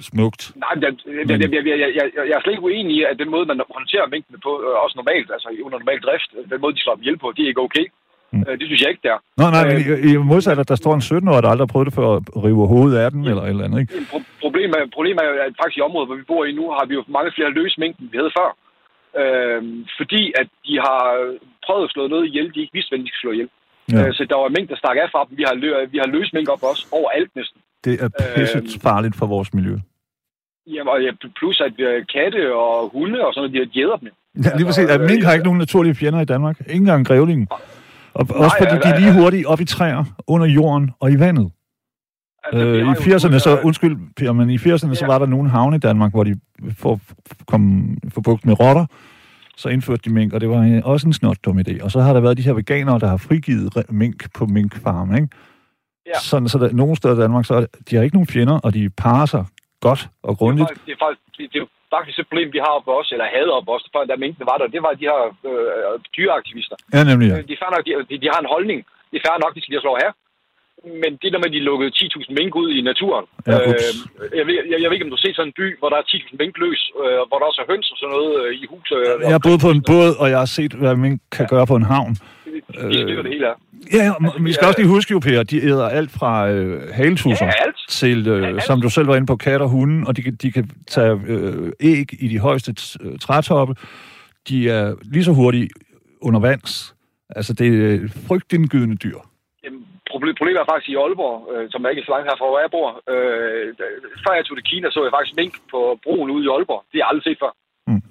[0.09, 0.41] smukt.
[0.63, 0.91] Nej, jeg,
[1.29, 3.59] jeg, jeg, jeg, jeg, jeg, jeg er slet ikke uenig i, at den måde, man
[3.77, 6.95] håndterer mængdene på, øh, også normalt, altså under normal drift, øh, den måde, de slår
[6.95, 7.85] dem ihjel på, det er ikke okay.
[8.31, 8.37] Mm.
[8.37, 8.45] Mm.
[8.59, 9.17] Det synes jeg ikke, der.
[9.39, 11.87] Nå, nej, men i, i modsat, at der står en 17-årig, der aldrig har prøvet
[11.89, 13.93] det før at rive hovedet af den, eller et eller andet, ikke?
[14.11, 16.85] Pro- problem, er, problem er at faktisk i området, hvor vi bor i nu, har
[16.89, 18.49] vi jo mange flere løse mængden, vi havde før.
[19.21, 21.01] Øhm, fordi at de har
[21.65, 23.49] prøvet at slå noget ihjel, de ikke vidste, hvordan de skulle slå ihjel.
[23.93, 24.01] Ja.
[24.07, 25.37] Øh, så der var mink, der stak af fra dem.
[25.41, 27.59] Vi har, lø- vi har løst mink op også, overalt næsten.
[27.85, 29.77] Det er pisset farligt for vores miljø.
[30.67, 33.97] Jamen, og ja, plus at øh, katte og hunde og sådan noget, de har jæder
[33.97, 34.09] dem.
[34.45, 34.85] Ja, lige præcis.
[34.89, 36.59] At mink har ikke nogen naturlige fjender i Danmark.
[36.59, 37.47] Ikke engang grævlingen.
[38.13, 41.19] Og også fordi ja, de er lige hurtigt op i træer, under jorden og i
[41.19, 41.51] vandet.
[42.43, 45.07] Altså, Øh, I jo 80'erne, kun, så, øh, undskyld Per, men i 80'erne, så Ja.
[45.07, 46.39] var der nogle havne i Danmark, hvor de
[46.77, 46.99] for,
[47.47, 48.85] kom, for bugt med rotter,
[49.57, 51.83] så indførte de mink, og det var en- også en snot dum idé.
[51.83, 55.27] Og så har der været de her veganere, der har frigivet mink på minkfarme, ikke?
[56.11, 56.19] Ja.
[56.29, 58.69] Sådan, så der, nogle steder i Danmark, så er, de har ikke nogen fjender, og
[58.77, 59.43] de parer sig
[59.87, 60.67] godt og det, er grundigt.
[60.69, 61.21] faktisk, det, er faktisk,
[61.53, 61.67] det, er
[61.97, 64.57] faktisk et problem, vi har oppe også, eller havde oppe også, før da minkene var
[64.61, 64.67] der.
[64.75, 65.19] Det var de her
[65.49, 66.75] øh, dyreaktivister.
[66.95, 67.27] Ja, nemlig.
[67.31, 67.37] Ja.
[67.37, 68.79] Øh, De, er nok, de, de, har en holdning.
[69.09, 70.11] Det er fair nok, de skal lige slå her.
[71.03, 73.25] Men det der med, at de lukkede 10.000 mink ud i naturen.
[73.47, 73.87] Ja, ups.
[74.39, 76.05] jeg, ved, jeg, jeg ved ikke, om du set sådan en by, hvor der er
[76.13, 78.87] 10.000 mink løs, øh, hvor der også er høns og sådan noget øh, i hus.
[78.97, 81.65] Øh, Jeg har boet på en båd, og jeg har set, hvad mink kan gøre
[81.71, 82.13] på en havn.
[82.91, 83.53] De stykker det hele af.
[83.93, 86.89] Ja, ja, men vi skal også lige huske jo, Per, de æder alt fra øh,
[86.93, 87.75] haletusser Ja, alt.
[87.89, 88.63] til, øh, alt.
[88.63, 91.21] som du selv var inde på, katter og hunde, og de, kan- de kan tage
[91.27, 92.71] øh, æg i de højeste
[93.03, 93.75] øh, trætoppe.
[94.49, 95.69] De er lige så hurtige
[96.21, 96.95] under vands.
[97.37, 99.19] Altså, det er øh, frygtindgydende dyr.
[99.63, 99.81] Jamen,
[100.11, 102.71] proble- Problemet er faktisk i Aalborg, øh, som er ikke så langt herfra, hvor jeg
[102.77, 102.87] bor.
[103.13, 103.65] Øh,
[104.23, 106.81] før jeg tog til Kina, så jeg faktisk mink på broen ude i Aalborg.
[106.91, 107.51] Det har jeg aldrig set før.
[107.89, 108.01] Mm.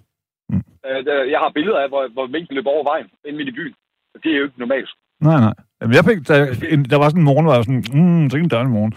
[0.51, 0.63] Mm.
[0.89, 3.75] Øh, jeg har billeder af, hvor, hvor minken løber over vejen inde midt i byen.
[4.23, 4.89] Det er jo ikke normalt.
[5.21, 5.55] Nej, nej.
[5.81, 8.25] Jamen, jeg fik, der, en, der var sådan en morgen, hvor jeg var sådan, mm,
[8.27, 8.93] er en dejlig morgen.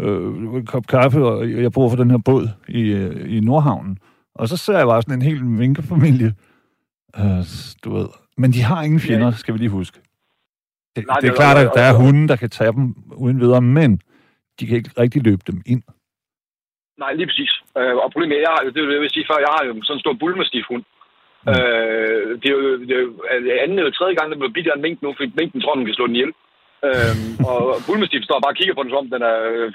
[0.00, 3.98] Øh, en kop kaffe, og jeg bor for den her båd i, øh, i Nordhavnen.
[4.34, 6.34] Og så ser jeg bare sådan en hel minkefamilie.
[7.18, 7.42] Øh,
[7.84, 8.08] du ved.
[8.36, 9.98] Men de har ingen fjender, skal vi lige huske.
[10.96, 12.94] Det, Nej, det er det- klart, at der er hunde, der kan tage dem
[13.24, 13.90] uden videre, men
[14.60, 15.82] de kan ikke rigtig løbe dem ind.
[17.02, 17.52] Nej, lige præcis.
[17.78, 19.96] Øh, og problemet er, jeg har, det vil jeg sige før, jeg har jo sådan
[19.96, 20.84] en stor bullmastiff hund.
[21.46, 21.50] Mm.
[21.52, 23.10] Øh, det er jo det er jo
[23.64, 25.86] anden eller tredje gang, den bliver bidt af en mink nu, fordi minken tror, den
[25.86, 26.32] kan slå den ihjel.
[26.88, 29.36] øhm, og bullmastiff står bare og kigger på den, som om den er...
[29.50, 29.66] øh,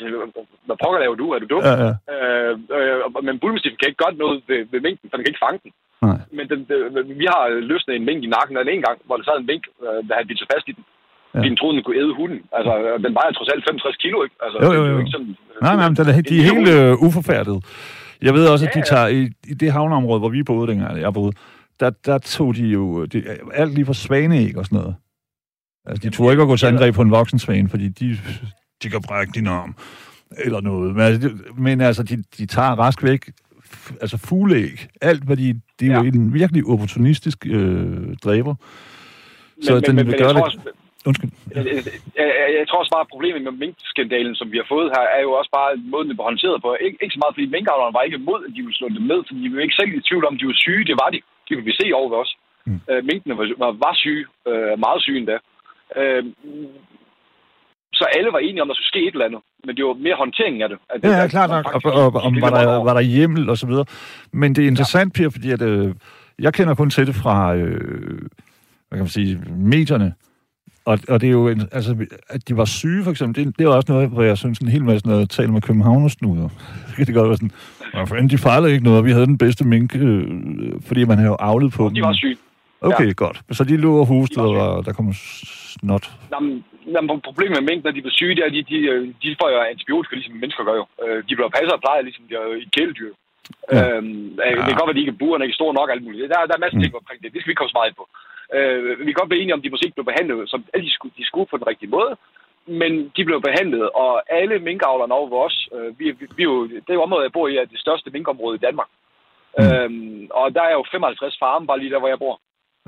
[0.67, 1.25] Hvad pokker laver du?
[1.36, 1.63] Er du dum?
[1.69, 1.91] Ja, ja.
[2.13, 5.45] Øh, øh, men bullmastiff kan ikke gøre noget ved, ved minken, for den kan ikke
[5.47, 5.71] fange den.
[6.08, 6.17] Nej.
[6.38, 9.15] Men den, den, vi har løsnet en mink i nakken af den en gang, hvor
[9.17, 10.84] der sad en mink, øh, der havde bidt sig fast i den.
[11.36, 11.39] Ja.
[11.47, 12.39] Den troede, den kunne æde hunden.
[12.58, 14.36] Altså, øh, den vejer trods alt 65 kilo, ikke?
[14.45, 14.99] Altså, Jo, jo, det er jo.
[15.04, 17.58] ikke sådan, øh, Nej, nej, men den er, de er helt øh, uforfærdet.
[18.28, 19.19] Jeg ved også, at de tager i,
[19.51, 21.34] i det havneområde, hvor vi boede dengang, jeg boede,
[21.79, 24.95] der, der tog de jo det, alt lige fra svaneæg og sådan noget.
[25.85, 28.17] Altså, de tog ikke at gå til angreb på en voksen svane, fordi de,
[28.83, 29.75] de kan brække din arm
[30.45, 30.93] eller noget.
[30.95, 33.21] Men altså, de, men altså de, de tager rask væk,
[34.01, 35.97] altså fugleæg, alt hvad de, det er ja.
[35.97, 38.55] jo en virkelig opportunistisk øh, dræber.
[39.61, 40.43] Så Men- den men- vil gøre det...
[40.43, 40.71] også-
[41.09, 41.31] Undskyld.
[41.55, 45.03] Jeg, jeg, jeg, tror også bare, at problemet med minkskandalen, som vi har fået her,
[45.17, 46.69] er jo også bare måden, det blev håndteret på.
[46.85, 49.19] Ik- ikke så meget, fordi minkavlerne var ikke imod, at de ville slå dem ned,
[49.27, 50.83] for de var ikke selv i tvivl om, de var syge.
[50.89, 51.19] Det var de.
[51.45, 52.31] Det kunne vi se over ved os.
[52.65, 52.79] Mm.
[52.89, 54.25] Øh, minkene var, var, var syge.
[54.49, 55.38] Øh, meget syge endda.
[55.99, 56.23] Øh,
[57.93, 59.41] så alle var enige om, at der skulle ske et eller andet.
[59.65, 60.77] Men det var mere håndteringen af det.
[60.89, 61.65] At det Ja, ja, klart nok.
[61.75, 63.86] Og, og, gik om var der, var der hjemmel og så videre.
[64.31, 65.95] Men det er interessant, Per, fordi at, øh,
[66.39, 68.19] jeg kender kun til det fra, øh,
[68.88, 70.13] hvad kan man sige, medierne.
[70.86, 71.91] Og, og det er jo, en, altså,
[72.30, 74.67] at de var syge, for eksempel, det, det er også noget, hvor jeg synes en
[74.67, 76.50] hel masse noget at tale med københavnersnuder.
[76.89, 77.52] Så kan det godt være sådan,
[77.93, 80.21] "Nå, for de fejlede ikke noget, og vi havde den bedste mink, øh,
[80.88, 82.04] fordi man havde jo avlet på De dem.
[82.04, 82.38] var syge.
[82.82, 83.38] Okay, godt.
[83.58, 85.08] Så de lå og hustede, De var og der kom
[85.76, 86.06] snot.
[86.34, 86.54] Jamen,
[86.95, 89.28] jamen, problemet med mink, når de bliver syge, det er, at de, de, øh, de
[89.41, 90.86] får jo antibiotika, ligesom mennesker gør jo.
[91.04, 93.12] Øh, De bliver passet og plejet, ligesom de er i kæledyr.
[93.15, 93.78] Ja.
[93.78, 93.84] Ja.
[93.89, 94.50] Øhm, ja.
[94.65, 96.21] Det kan godt være, at de ikke er buerne, ikke store nok, alt muligt.
[96.34, 97.30] Der, der er masser af ting omkring det.
[97.34, 98.06] Det skal vi ikke komme så meget ind på.
[98.53, 100.86] Øh, vi kan godt blive enige om, at de måske ikke blev behandlet, som alle
[100.86, 102.17] de skulle, de skulle på den rigtige måde.
[102.67, 106.05] Men de blev behandlet, og alle minkavlerne over os, øh, vi,
[106.38, 108.88] vi, jo, det område, jeg bor i, er det største minkområde i Danmark.
[109.58, 109.63] Mm.
[109.63, 112.39] Øhm, og der er jo 55 farme, bare lige der, hvor jeg bor.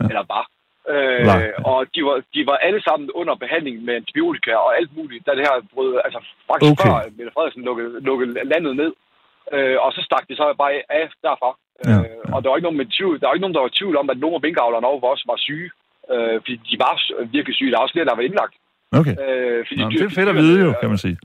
[0.01, 0.07] Ja.
[0.09, 0.45] Eller bare.
[0.93, 1.51] Øh, Nej.
[1.71, 5.31] og de var, de var alle sammen under behandling med antibiotika og alt muligt, da
[5.31, 6.19] det her brød, altså
[6.51, 6.89] faktisk Okay.
[6.89, 8.91] før Mette Frederiksen lukkede, lukkede landet ned.
[9.53, 11.49] Øh, og så stak de så bare af derfra.
[11.85, 12.33] Ja, øh, ja.
[12.35, 13.95] Og der var ikke nogen, med tvivl, der var ikke nogen, der var i tvivl
[14.01, 15.69] om, at nogle af minkavlerne over os var syge.
[16.13, 16.93] Øh, fordi de var
[17.35, 17.71] virkelig syge.
[17.71, 18.55] Der var også flere, der var indlagt.
[18.99, 19.15] Okay.
[19.25, 21.17] Øh, fordi Nå, dyr- det er fedt at vide jo, øh, kan man sige.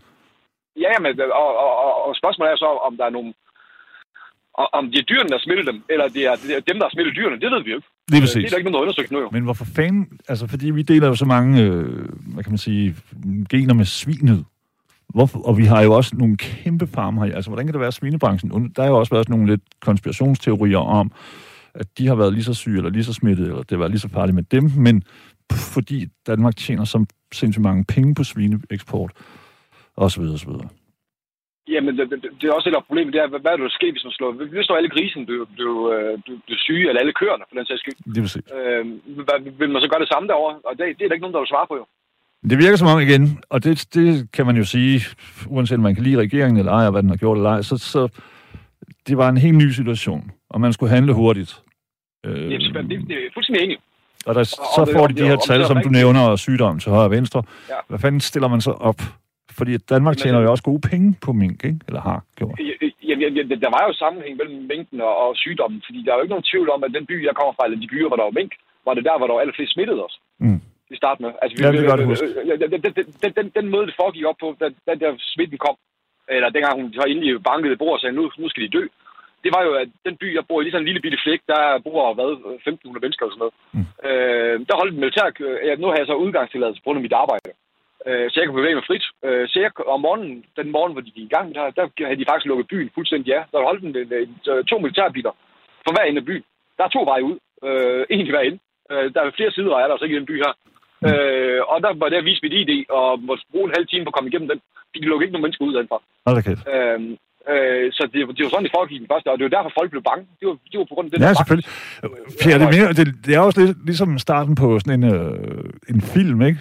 [0.84, 1.10] Ja, men
[1.42, 3.30] og, og, og, og spørgsmålet er så, om der er nogle...
[4.60, 6.84] og- Om det er dyrene, der smitter dem, eller det er, det er dem, der
[6.86, 7.88] har smittet dyrene, det ved vi jo ikke.
[8.12, 8.34] Lige Øh, præcis.
[8.42, 9.28] Det er der ikke har undersøgt nu jo.
[9.36, 10.04] Men hvorfor fanden...
[10.28, 11.84] Altså, fordi vi deler jo så mange, øh,
[12.34, 12.94] hvad kan man sige,
[13.50, 14.44] gener med svinet.
[15.08, 17.34] Hvorfor, og vi har jo også nogle kæmpe farmer her.
[17.34, 18.72] Altså, hvordan kan det være, at svinebranchen...
[18.76, 21.12] Der har jo også været sådan nogle lidt konspirationsteorier om,
[21.74, 23.90] at de har været lige så syge, eller lige så smittet, eller det har været
[23.90, 25.02] lige så farligt med dem, men
[25.50, 29.12] pff, fordi Danmark tjener så sindssygt mange penge på svineeksport,
[29.96, 30.68] og så videre, og så videre.
[31.68, 33.68] Jamen, det, det, det er også et af problemet, det er, hvad, hvad er der
[33.78, 34.30] sker, hvis man slår...
[34.32, 35.72] Hvis du alle grisen blev, blev,
[36.24, 38.44] blev, blev syge, eller alle køerne, for den sags skyld, Det vil sige.
[38.56, 38.84] øh,
[39.26, 40.54] hvad, vil man så gøre det samme derovre?
[40.68, 41.86] Og det, det er der ikke nogen, der vil svare på, jo.
[42.50, 45.00] Det virker som om igen, og det, det kan man jo sige,
[45.46, 47.62] uanset om man kan lide regeringen eller ej, og hvad den har gjort eller ej,
[47.62, 48.08] så, så
[49.06, 51.62] det var en helt ny situation, og man skulle handle hurtigt.
[52.26, 53.78] Øh, det, det, det er fuldstændig enig.
[54.26, 54.44] Og der,
[54.76, 57.42] så får de de her tal, som du nævner, og sygdom til højre og venstre.
[57.68, 57.74] Ja.
[57.88, 59.00] Hvad fanden stiller man så op?
[59.58, 61.80] Fordi Danmark tjener jo også gode penge på mink, ikke?
[61.88, 62.58] Eller har gjort.
[62.58, 66.16] Ja, ja, ja, der var jo sammenhæng mellem minken og, og sygdommen, fordi der er
[66.16, 68.18] jo ikke nogen tvivl om, at den by, jeg kommer fra, eller de byer, hvor
[68.20, 68.52] der var mink,
[68.86, 70.14] var det der, hvor der var allerflest smittet os.
[70.44, 70.60] Mm.
[70.92, 71.32] I starten med.
[71.42, 72.26] Altså, vi, ja, det gør det huske.
[72.72, 72.82] Den,
[73.22, 75.76] den, den, den, måde, det foregik op på, da, den der smitten kom,
[76.28, 78.84] eller dengang hun så endelig bankede bord og sagde, nu, nu skal de dø,
[79.44, 81.40] det var jo, at den by, jeg bor i, lige sådan en lille bitte flæk,
[81.52, 82.30] der bor, hvad,
[82.68, 83.56] 1.500 mennesker eller sådan noget.
[83.76, 83.86] Mm.
[84.08, 85.26] Øh, der holdt en militær...
[85.68, 87.50] Ja, nu har jeg så udgangstilladelse på grund af mit arbejde.
[88.06, 89.06] Øh, så jeg kunne bevæge mig frit.
[89.26, 92.20] Øh, så jeg, om morgenen, den morgen, hvor de gik i gang, der, der havde
[92.20, 93.40] de faktisk lukket byen fuldstændig ja.
[93.52, 95.32] Der holdt en, en, en, to militærbiler
[95.84, 96.44] for hver ende af byen.
[96.76, 97.36] Der er to veje ud.
[97.66, 98.58] Øh, en i hver ende.
[98.90, 100.52] Øh, der er flere sider, er der altså ikke i den by her.
[101.02, 101.08] Mm.
[101.08, 104.04] Øh, og der var det at vise mit ID, og måtte bruge en halv time
[104.04, 104.60] på at komme igennem den.
[104.94, 105.98] De lukkede ikke nogen mennesker ud derfra.
[106.32, 106.56] Okay.
[106.72, 107.00] Øh,
[107.50, 109.90] Øh, så det, det var sådan, det foregik den første, og det var derfor, folk
[109.90, 110.24] blev bange.
[110.40, 111.68] Det var, det var på grund af den Ja, selvfølgelig.
[112.42, 116.00] Per, det, mere, det, det er også lidt ligesom starten på sådan en, øh, en
[116.00, 116.60] film, ikke?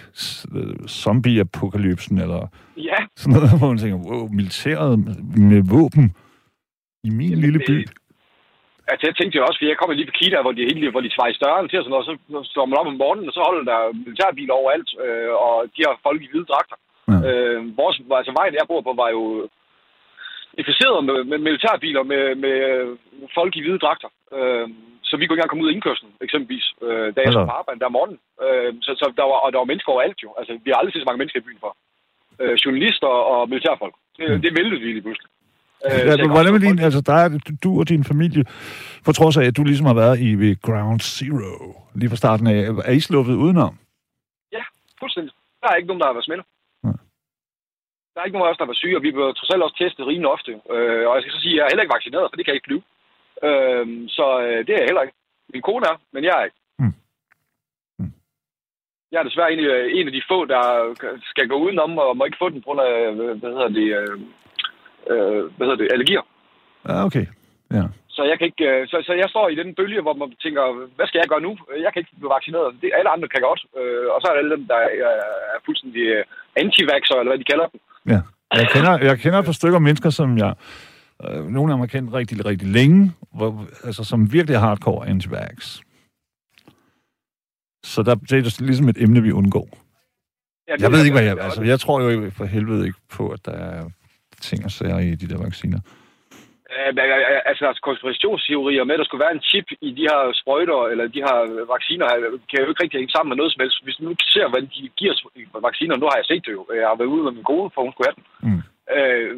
[0.56, 2.40] Øh, zombie-apokalypsen, eller
[2.76, 2.98] ja.
[3.16, 4.92] sådan noget, hvor man tænker, wow, militæret
[5.50, 6.06] med våben
[7.04, 7.72] i min Jamen, lille by.
[7.72, 7.90] Det,
[8.90, 11.04] Altså, jeg tænkte jo også, fordi jeg kom lige på Kina, hvor de, hele, hvor
[11.04, 13.34] de svarer i større til, og sådan noget, så står man op om morgenen, og
[13.34, 16.76] så holder der militærbiler overalt, øh, og de har folk i hvide dragter.
[17.10, 17.18] Ja.
[17.28, 19.22] Øh, vores, altså vejen, jeg bor på, var jo
[20.60, 22.56] inficeret med, med militærbiler med, med
[23.38, 24.10] folk i hvide dragter.
[24.36, 24.68] Øh,
[25.08, 27.60] så vi kunne ikke engang komme ud af indkørslen, eksempelvis, øh, da jeg skulle på
[27.60, 28.20] arbejde der om morgenen.
[28.44, 30.30] Øh, så, så der var, og der var mennesker overalt jo.
[30.38, 31.72] Altså, vi har aldrig set så mange mennesker i byen for.
[32.40, 33.94] Øh, journalister og militærfolk.
[34.18, 34.40] Det, mm.
[34.44, 35.30] det væltede vi lige pludselig.
[35.90, 37.28] Ja, men hvordan med din, altså der er,
[37.64, 38.44] du og din familie,
[39.06, 41.52] på trods af, at du ligesom har været i ved Ground Zero
[41.94, 43.74] lige fra starten af, er I sluppet udenom?
[44.52, 44.64] Ja,
[45.00, 45.32] fuldstændig.
[45.62, 46.46] Der er ikke nogen, der har været smittet.
[48.12, 49.78] Der er ikke nogen af os, der var syge, og vi bliver trods alt også
[49.78, 50.52] testet rimelig ofte.
[50.74, 52.52] Øh, og jeg skal så sige, at jeg er heller ikke vaccineret, for det kan
[52.52, 52.84] jeg ikke flyve.
[53.46, 53.84] Øh,
[54.16, 55.16] så øh, det er jeg heller ikke.
[55.52, 56.60] Min kone er, men jeg er ikke.
[56.82, 56.94] Mm.
[57.98, 58.12] Mm.
[59.12, 59.60] Jeg er desværre en,
[59.98, 60.64] en af de få, der
[61.32, 62.94] skal gå udenom og må ikke få den på grund af,
[63.40, 64.16] hvad hedder det, øh,
[65.10, 66.24] øh, hvad hedder det, allergier.
[66.88, 67.26] Ja, okay.
[67.78, 67.84] Ja.
[68.16, 70.62] Så jeg, kan ikke, øh, så, så jeg står i den bølge, hvor man tænker,
[70.96, 71.52] hvad skal jeg gøre nu?
[71.84, 72.68] Jeg kan ikke blive vaccineret.
[72.80, 73.62] Det, alle andre kan godt.
[73.78, 75.14] Øh, og så er der alle dem, der er,
[75.54, 76.24] er fuldstændig øh,
[76.62, 77.80] anti-vaxxer, eller hvad de kalder dem.
[78.12, 78.20] Ja.
[78.60, 80.52] Jeg kender, jeg kender et par stykker mennesker, som jeg...
[81.24, 83.50] Øh, nogle af dem har kendt rigtig, rigtig længe, hvor,
[83.84, 85.58] altså, som virkelig er hardcore anti-vax.
[87.84, 89.68] Så der, det er ligesom et emne, vi undgår.
[90.68, 91.38] Ja, jeg ved ikke, hvad jeg...
[91.40, 93.84] Altså, jeg tror jo for helvede ikke på, at der er
[94.48, 95.80] ting og sager i de der vacciner.
[97.50, 101.04] Altså, altså konspirationsteorier med, at der skulle være en chip i de her sprøjter, eller
[101.16, 101.38] de her
[101.74, 102.06] vacciner,
[102.48, 103.84] kan jo ikke rigtig hænge sammen med noget som helst.
[103.84, 105.14] Hvis du nu ser, hvad de giver
[105.68, 106.62] vacciner, nu har jeg set det jo.
[106.80, 108.26] Jeg har været ude med min kone, for hun skulle have den.
[108.46, 108.62] Mm.
[108.96, 109.28] Øh,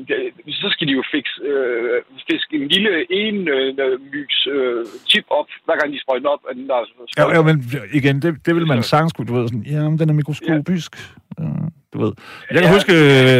[0.62, 2.90] så skal de jo fikse, øh, fiske en lille
[3.22, 6.42] en øh, mygs øh, chip op, hver gang de sprøjter op.
[6.54, 6.78] Den der
[7.18, 7.56] ja, ja, men
[7.98, 10.92] igen, det, det vil man sagtens kunne, du ved, sådan, ja, den er mikroskopisk.
[11.38, 11.44] Ja.
[11.94, 12.12] Du ved.
[12.50, 12.92] Jeg kan ja, huske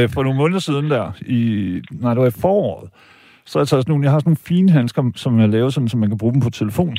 [0.03, 2.91] øh, for nogle måneder siden der, i, nej, det var i foråret,
[3.45, 5.69] så har jeg taget sådan nogle, jeg har sådan nogle fine handsker, som jeg laver
[5.69, 6.97] sådan, så man kan bruge dem på telefon.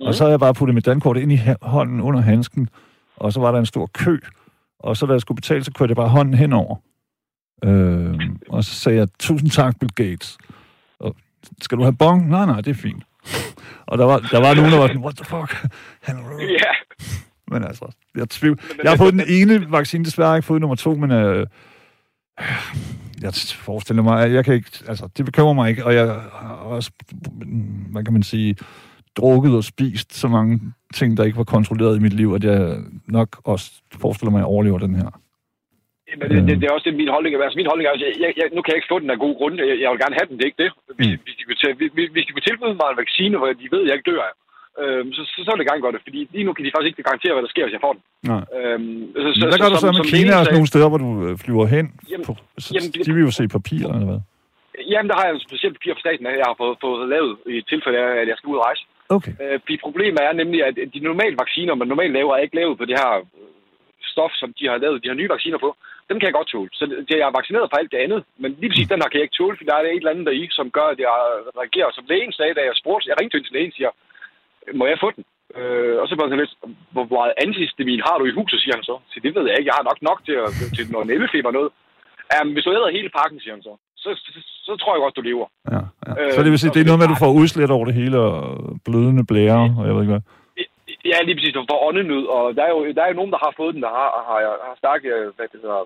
[0.00, 0.06] Mm.
[0.06, 2.68] Og så har jeg bare puttet mit dankort ind i hånden under handsken,
[3.16, 4.18] og så var der en stor kø.
[4.78, 6.76] Og så da jeg skulle betale, så kørte jeg bare hånden henover.
[7.64, 10.38] Øh, og så sagde jeg, tusind tak, Bill Gates.
[11.00, 11.16] Og,
[11.60, 12.28] skal du have bong?
[12.28, 13.04] Nej, nej, det er fint.
[13.86, 15.66] og der var, der var nogen, der var sådan, what the fuck?
[16.02, 16.44] Han ja.
[16.44, 16.74] Yeah.
[17.50, 18.60] Men altså, jeg tvivl.
[18.82, 21.46] Jeg har fået den ene vaccine, desværre ikke fået nummer to, men øh,
[23.22, 23.32] jeg
[23.68, 26.90] forestiller mig, at jeg kan ikke, altså, det bekymrer mig ikke, og jeg har også,
[27.92, 28.56] hvad kan man sige,
[29.16, 30.60] drukket og spist så mange
[30.94, 32.60] ting, der ikke var kontrolleret i mit liv, at jeg
[33.18, 33.66] nok også
[34.04, 35.10] forestiller mig, at jeg overlever den her.
[36.20, 37.32] Men det, det, det, er også det, min holdning.
[37.46, 39.36] Altså, min holdning er, at jeg, jeg, nu kan jeg ikke få den af gode
[39.40, 39.56] grunde.
[39.70, 40.72] Jeg, jeg vil gerne have den, det er ikke det.
[40.98, 41.18] Hvis, mm.
[41.24, 41.58] hvis, de kunne,
[42.14, 44.34] hvis de kunne tilbyde mig en vaccine, hvor de ved, at jeg ikke dør af,
[44.82, 47.08] øhm, så, så, så er det gerne godt, fordi lige nu kan de faktisk ikke
[47.08, 48.02] garantere, hvad der sker, hvis jeg får den.
[48.32, 48.42] Nej.
[48.56, 51.32] Øhm, så, så, hvad gør du så med Kina og nogle steder, hvor du øh,
[51.44, 51.86] flyver hen?
[52.10, 52.32] Jamen, på,
[52.64, 54.20] så, jamen, de vil jo se papir, eller hvad?
[54.92, 57.58] Jamen, der har jeg en specielt papir fra staten, jeg har fået, fået lavet i
[57.72, 58.82] tilfælde af, at jeg skal ud og rejse.
[59.16, 59.34] Okay.
[59.42, 62.84] Øh, problemet er nemlig, at de normale vacciner, man normalt laver, er ikke lavet på
[62.90, 63.50] det her øh,
[64.12, 65.70] stof, som de har lavet de her nye vacciner på.
[66.08, 66.70] Dem kan jeg godt tåle.
[66.78, 68.20] Så det, jeg er vaccineret for alt det andet.
[68.42, 68.92] Men lige præcis mm.
[68.92, 70.70] den her kan jeg ikke tåle, fordi der er et eller andet der i, som
[70.76, 71.10] gør, at jeg
[71.60, 71.90] reagerer.
[71.92, 73.92] Som lægen sagde, da jeg spurgte, jeg ringte til lægen og siger,
[74.74, 75.24] må jeg få den?
[75.58, 76.54] Øh, og så var han lidt,
[76.94, 78.96] hvor meget antihistamin har du i huset, siger han så.
[79.10, 81.70] Så det ved jeg ikke, jeg har nok nok til, at, til noget nældefeber noget.
[82.34, 85.16] Um, hvis du æder hele pakken, siger han så, så, så, så tror jeg godt,
[85.16, 85.46] du lever.
[85.72, 86.12] Ja, ja.
[86.20, 87.94] Øh, så det vil sige, det er noget med, at du får udslæt over det
[88.00, 88.34] hele, og
[88.86, 90.24] blødende blære, og jeg ved ikke hvad.
[91.12, 91.54] Ja, lige præcis.
[91.70, 93.92] For åndenød, og der er, jo, der er jo nogen, der har fået den, der
[93.98, 95.82] har, har, har stærke, øh, hvad det hedder,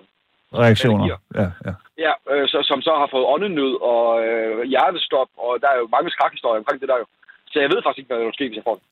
[0.63, 1.05] Reaktioner.
[1.11, 1.73] Ja, ja.
[2.05, 5.87] ja, øh, så, som så har fået åndenød og øh, hjertestop, og der er jo
[5.95, 7.05] mange skrækhistorier omkring det der jo.
[7.51, 8.85] Så jeg ved faktisk ikke, hvad der vil ske, hvis jeg får det.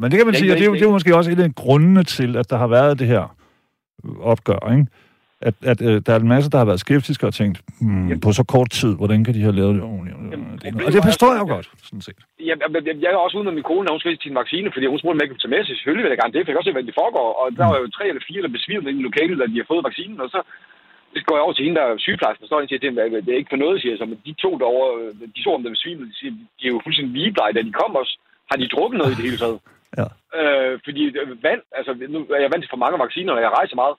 [0.00, 1.16] Men det kan man sige, og ved det er, jo, ikke- det er jo måske
[1.18, 3.24] også et af grundene til, at der har været det her
[4.32, 4.86] opgør, ikke?
[5.48, 8.30] At, at øh, der er en masse, der har været skeptiske og tænkt, hmm, på
[8.40, 10.16] så kort tid, hvordan kan de have lavet det ordentligt?
[10.16, 12.18] problemet Og det er forstår altså, jeg jo at- godt, sådan set.
[12.50, 14.40] Jeg, jeg, jeg, jeg er også ude med min kone, når hun skal til en
[14.42, 16.48] vaccine, fordi hun spurgte mig, kunne tage med, så selvfølgelig vil jeg gerne det, for
[16.48, 17.28] jeg kan også se, hvad det foregår.
[17.40, 19.86] Og der var jo tre eller fire, der besvimede i lokalet, da de har fået
[19.88, 20.40] vaccinen, og så
[21.16, 22.96] så går jeg over til hende, der er sygeplejersken, og står og siger til dem,
[23.26, 25.50] det er ikke for noget, siger jeg så, men de to derovre, øh, de to
[25.54, 28.14] om der besvimede, de, siger, de er jo fuldstændig ligeblege, da de kom også.
[28.50, 29.60] Har de drukket noget i det hele taget?
[30.00, 30.06] Ja.
[30.38, 33.50] Øh, fordi øh, vand, altså nu er jeg vant til for mange vacciner, og jeg
[33.58, 33.96] rejser meget.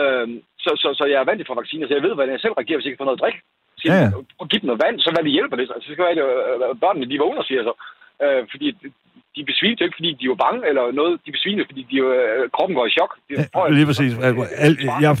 [0.00, 0.26] Øh,
[0.64, 2.56] så, så, så jeg er vant til for vacciner, så jeg ved, hvordan jeg selv
[2.56, 3.40] reagerer, hvis jeg ikke får noget at drikke.
[3.78, 4.08] Så Ja, ja.
[4.40, 5.62] Og give dem noget vand, så hvad det hjælper det.
[5.74, 6.22] Altså, så skal være, at
[6.70, 7.74] øh, børnene de vågner, siger jeg så.
[8.24, 8.66] Øh, fordi
[9.36, 11.12] de besvimte ikke, fordi de var bange eller noget.
[11.26, 13.12] De besvimte, fordi de, øh, kroppen går i chok.
[13.28, 14.12] Det, Ja, lige præcis.
[14.66, 15.12] Al, jeg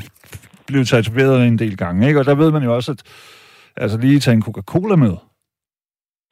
[0.72, 2.20] blev tatoveret en del gange, ikke?
[2.20, 3.02] Og der ved man jo også, at
[3.76, 5.14] altså lige tage en Coca-Cola med,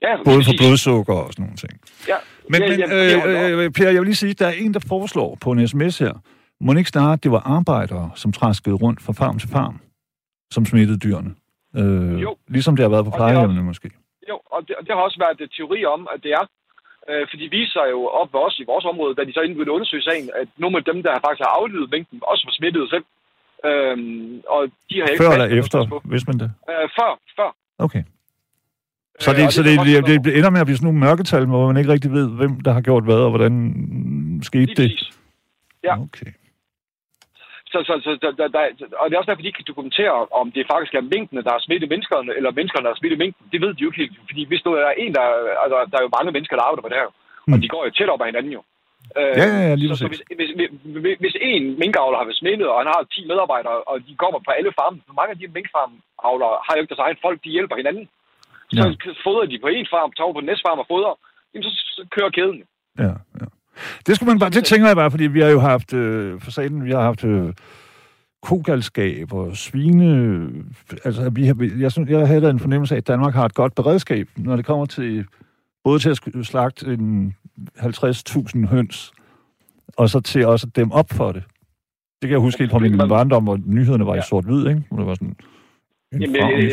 [0.02, 1.72] ja, både for blodsukker og sådan nogle ting.
[2.08, 2.16] Ja,
[2.52, 3.58] Men, ja, men ja, nok.
[3.58, 5.98] øh, øh, Per, jeg vil lige sige, der er en, der foreslår på en sms
[5.98, 6.12] her,
[6.60, 9.80] må ikke snart, det var arbejdere, som træskede rundt fra farm til farm,
[10.50, 11.34] som smittede dyrene.
[11.76, 12.36] Øh, Jo.
[12.48, 13.90] Ligesom det har været på plejehjemmene måske.
[14.28, 16.44] Jo, og det, og det har også været et teori om, at det er.
[17.10, 19.72] Øh, for de viser jo op ved os i vores område, da de så indbudte
[19.76, 23.04] undersøge sagen, at nogle af dem, der faktisk har aflevet mængden, også var smittet selv.
[23.68, 25.78] Øhm, og de har ikke Før eller efter,
[26.12, 26.50] hvis man det?
[26.70, 27.50] Øh, før, før.
[27.86, 28.02] Okay.
[29.24, 31.04] Så Øh, det, og så det, det, være- det, ender med at blive sådan nogle
[31.06, 33.54] mørketal, hvor man ikke rigtig ved, hvem der har gjort hvad, og hvordan
[34.42, 34.90] skete det.
[35.84, 35.94] Ja.
[36.06, 36.30] Okay.
[37.72, 38.62] Så, så, så, der, der,
[39.00, 41.52] og det er også derfor, de ikke kan dokumentere, om det faktisk er mængdene, der
[41.56, 43.44] har smittet menneskerne, eller menneskerne, der har smittet mængden.
[43.52, 44.14] Det ved de jo ikke helt.
[44.30, 45.26] Fordi hvis der er en, der...
[45.64, 47.10] Altså, der er jo mange mennesker, der arbejder på det her.
[47.10, 47.52] Mm.
[47.52, 47.62] Og Mm.
[47.64, 48.62] de går jo tæt op ad hinanden jo.
[49.18, 50.50] Øh, Ja, ja, ja, lige så, så hvis, hvis,
[51.04, 54.38] hvis, hvis en minkavler har været smittet, og han har 10 medarbejdere, og de kommer
[54.46, 57.50] på alle farme, så mange af de minkfarmavlere har jo ikke deres egen folk, de
[57.56, 58.04] hjælper hinanden.
[58.78, 59.10] Så Ja.
[59.26, 61.14] fodrer de på en farm, tager på den næste farm og fodrer,
[61.50, 62.58] jamen så, så kører kæden.
[63.04, 63.46] Ja, ja.
[64.06, 66.50] Det skulle man bare, det tænker jeg bare, fordi vi har jo haft, øh, for
[66.56, 67.48] satan, vi har haft øh,
[68.42, 70.08] kogalskab og svine,
[71.04, 73.54] altså vi har, jeg, synes, jeg havde da en fornemmelse af, at Danmark har et
[73.54, 75.26] godt beredskab, når det kommer til,
[75.84, 77.36] både til at slagte en
[77.78, 79.12] 50.000 høns,
[79.96, 81.42] og så til også at dem op for det.
[82.20, 84.22] Det kan jeg huske helt fra min barndom, hvor nyhederne var i Ja.
[84.30, 84.82] sort-hvid, ikke?
[84.88, 85.36] Hvor det var sådan...
[86.12, 86.70] En Jamen, jeg,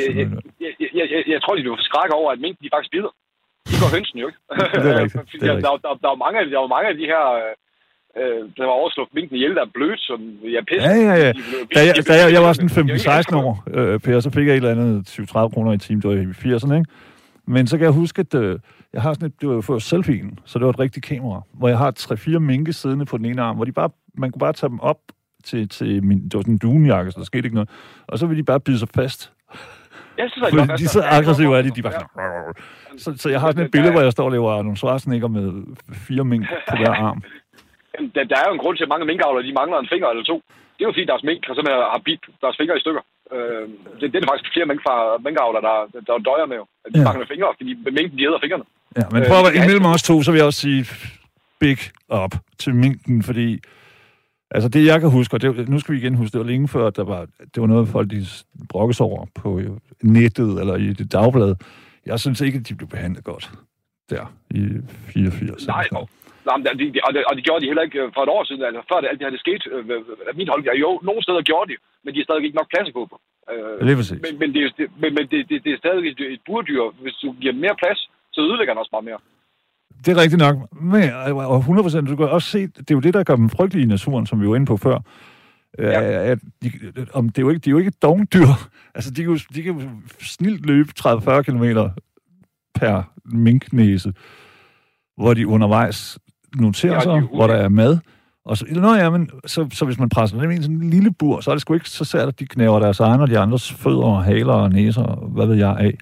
[0.62, 3.12] jeg, jeg, jeg, jeg, tror, de bliver forskrækket over, at mink de faktisk bider.
[3.70, 4.40] De går hønsen jo ikke.
[4.84, 6.96] Det er rigtigt, det er der, der, der, der, er mange, der er mange af
[7.02, 7.24] de her,
[8.20, 10.20] øh, der var overslået minken ihjel, der er blødt, som
[10.56, 10.90] jeg pisser.
[10.90, 11.32] Ja, ja, ja.
[11.34, 14.00] Blev- Da jeg, da jeg, jeg var blev- sådan de blev ikke 15-16 år, øh,
[14.04, 16.74] Per, så fik jeg et eller andet 20-30 kroner i timen, det var i 80'erne,
[16.80, 16.90] ikke?
[17.54, 18.60] Men så kan jeg huske, at øh,
[18.94, 21.42] jeg har sådan et, det var jo før selfien, så det var et rigtigt kamera,
[21.54, 21.94] hvor jeg har
[22.36, 24.80] 3-4 minke siddende på den ene arm, hvor de bare, man kunne bare tage dem
[24.80, 24.98] op
[25.44, 27.70] til, til min, det var sådan en dunjakke, så der skete ikke noget,
[28.08, 29.22] og så ville de bare bide sig fast.
[30.18, 31.92] Så er Fordi de så aggressive er de, de Ja.
[31.92, 35.28] sådan, så, så jeg har sådan et billede, hvor jeg står og laver nogle Schwarzenegger
[35.28, 35.46] med
[36.08, 37.22] fire mink på hver arm.
[38.16, 40.24] Der, der er jo en grund til, at mange minkavlere de mangler en finger eller
[40.32, 40.38] to.
[40.76, 43.04] Det er jo fordi, deres mink har simpelthen har bidt deres fingre i stykker.
[43.36, 43.64] Øh,
[44.00, 46.66] det, det, er der faktisk flere mink fra minkavlere, der, der, døjer med jo.
[46.94, 47.24] De Ja.
[47.34, 48.66] fingre, fordi minken de æder fingrene.
[49.00, 49.64] Ja, men Øh, for at ja.
[49.64, 50.82] imellem os to, så vil jeg også sige
[51.60, 51.80] big
[52.24, 53.60] up til minken, fordi
[54.52, 56.68] altså det, jeg kan huske, og det, nu skal vi igen huske, det var længe
[56.68, 57.22] før, at der var,
[57.54, 58.26] det var noget, folk de
[58.70, 59.70] brokkes over på øh,
[60.04, 61.56] nettet eller i det dagblad.
[62.06, 63.52] Jeg synes ikke, at de blev behandlet godt
[64.10, 64.68] der i
[65.08, 65.68] 84.
[65.68, 66.10] Nej, og,
[66.50, 68.34] nej, men de, de, og, det, og det gjorde de heller ikke øh, for et
[68.36, 68.62] år siden.
[68.70, 70.02] Altså, før det alt det her det skete, øh, øh,
[70.40, 73.02] min hold, jo, nogle steder gjorde de, men de har stadig ikke nok plads på.
[73.52, 74.18] Øh, Lige præcis.
[74.26, 76.84] men, men, det, er- det, men, men det, det, det er stadig et, et burdyr.
[77.04, 78.00] Hvis du giver mere plads,
[78.34, 79.20] så ødelægger den også bare mere.
[80.06, 80.56] Det er rigtigt nok.
[80.94, 81.04] Men,
[81.54, 83.86] og 100 procent, du kan også se, det er jo det, der gør dem frygtelige
[83.88, 84.98] i naturen, som vi var inde på før.
[85.80, 86.00] Ja.
[86.02, 86.32] Ja.
[86.32, 86.72] At de,
[87.14, 88.48] om det er jo ikke, de er jo ikke dogndyr.
[88.98, 91.64] Altså, de kan jo, de kan jo snilt løbe 30-40 km
[92.76, 94.14] per minknæse,
[95.18, 96.20] hvor de undervejs
[96.56, 97.98] noterer Ja, sig, hvor der er mad.
[98.46, 101.12] Og så, nå ja, men så, så hvis man presser dem i sådan en lille
[101.20, 103.40] bur, så er det sgu ikke så sært, at de knæver deres egne og de
[103.40, 105.94] andres fødder og haler og næser, og hvad ved jeg af.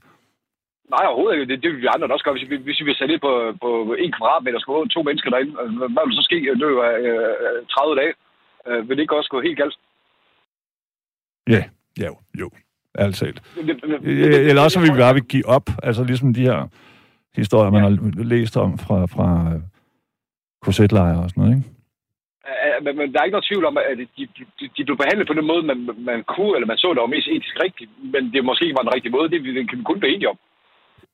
[0.93, 1.53] Nej, overhovedet ikke.
[1.53, 3.31] Det, det vil vi andre også gøre, hvis vi, hvis vi sætte det på,
[3.61, 3.69] på
[4.03, 5.53] en kvadratmeter, skulle to mennesker derinde.
[5.61, 8.13] Altså, Hvad vil så ske i løbet af øh, 30 dage?
[8.67, 9.75] Øh, vil det ikke også gå helt galt?
[11.55, 11.61] Ja,
[12.01, 12.49] ja jo, jo.
[12.99, 13.39] Ærligt talt.
[14.03, 15.67] Øh, Eller også vil vi bare vil give op.
[15.83, 16.67] Altså ligesom de her
[17.35, 19.61] historier, man har læst om fra, fra øh,
[20.65, 21.69] korsetlejre og sådan noget, ikke?
[22.85, 24.23] Men, men der er ikke noget tvivl om, at de,
[24.59, 27.15] de, de blev behandlet på den måde, man, man kunne, eller man så, der var
[27.15, 27.91] mest etisk rigtigt.
[28.13, 29.29] Men det måske ikke var den rigtige måde.
[29.31, 30.37] Det, det kan vi kun blive enige om.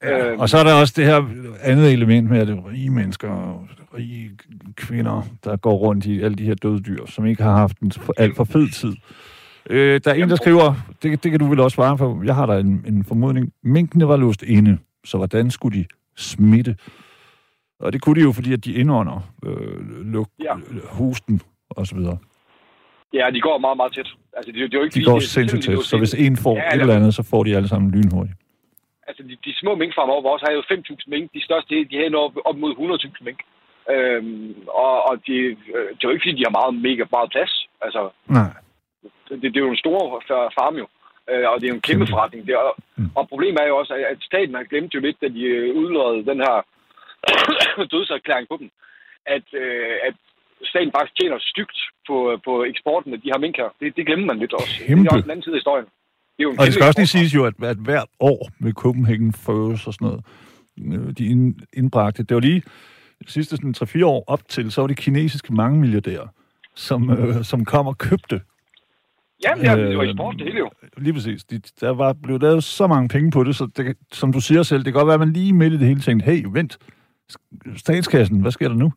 [0.03, 1.19] Ja, og så er der også det her
[1.63, 4.31] andet element med, at det er rige mennesker og rige
[4.75, 7.91] kvinder, der går rundt i alle de her døde dyr, som ikke har haft en
[8.17, 8.93] alt for fed tid.
[9.69, 10.73] Øh, der er en, der skriver,
[11.03, 14.07] det, det kan du vel også svare på, jeg har der en, en formodning, minkene
[14.07, 15.85] var låst inde, så hvordan skulle de
[16.17, 16.75] smitte?
[17.84, 19.77] Og det kunne de jo, fordi at de indånder øh,
[20.13, 20.53] luk, Ja.
[20.99, 22.17] husten og så videre.
[23.13, 24.09] Ja, de går meget, meget tæt.
[24.38, 26.55] Altså, det, det er jo ikke, De går det sindssygt tæt, så hvis en får
[26.57, 28.38] Ja, et eller- andet, så får de alle sammen lynhurtigt.
[29.07, 31.25] altså de, de små minkfarmer over vores har jo 5.000 mink.
[31.34, 33.39] De største, de har op, op mod 100.000 mink.
[33.93, 34.53] Øhm,
[34.84, 35.36] og og de,
[35.75, 37.53] øh, det er jo ikke, fordi de har meget, mega meget plads.
[37.86, 38.01] Altså,
[38.38, 38.49] Nej.
[39.29, 40.88] det, det er jo en stor fa- farm jo.
[41.32, 42.41] Øh, og det er jo en kæmpe forretning.
[42.47, 42.65] Det er,
[42.97, 43.09] Mm.
[43.15, 45.75] Og problemet er jo også, at- at staten har glemt jo lidt, da de øh,
[45.79, 46.55] udløjede den her
[47.91, 48.69] dødserklæring på dem,
[49.36, 50.15] at, øh, at
[50.72, 52.15] staten faktisk tjener stygt på,
[52.45, 53.69] på eksporten af de her mink her.
[53.80, 54.76] Det, det glemmer man lidt også.
[54.80, 55.07] Det Kæmpe.
[55.07, 55.86] er også en anden side af historien.
[56.36, 58.49] Det er jo en Og det skal også lige siges jo, at, at hvert år
[58.59, 60.22] med Copenhagen Furs og sådan noget,
[61.07, 62.63] øh, de ind, indbragte, det var lige
[63.26, 66.28] de sidste sådan 3-4 år op til, så var det kinesiske mange milliardærer,
[66.76, 68.41] som, øh, som kom og købte.
[69.45, 70.69] Jamen, ja, det var Øh, eksport, det hele jo.
[70.97, 71.43] Lige præcis.
[71.43, 74.63] De, der var blevet lavet så mange penge på det, så det, som du siger
[74.63, 76.78] selv, det kan godt være, at man lige midt i det hele tænkte, hey, vent,
[77.84, 78.89] statskassen, hvad sker der nu?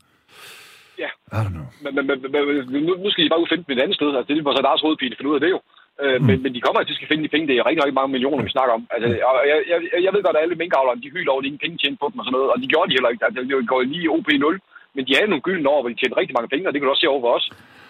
[1.02, 1.10] Ja.
[1.36, 1.66] I don't know.
[1.84, 2.04] Men, men,
[2.34, 4.08] men, men nu, nu skal de bare ud finde dem et andet sted.
[4.16, 5.60] Altså, det er vores Lars hovedpine, finde ud af det jo.
[6.04, 6.26] Øh, Mm.
[6.28, 7.46] men, men de kommer at skal finde de penge.
[7.48, 8.82] Det er rigtig, rigtig mange millioner, vi snakker om.
[8.94, 11.50] Altså, og jeg, jeg, jeg ved godt, at alle minkavlerne, de hylder over, at de
[11.50, 12.50] ingen penge tjente på dem og sådan noget.
[12.52, 13.24] Og de gjorde de heller ikke.
[13.26, 14.60] Altså, det går lige OP 0.
[14.94, 16.86] Men de havde nogle gyldne år, hvor de tjente rigtig mange penge, og det kan
[16.86, 17.46] du også se over for os.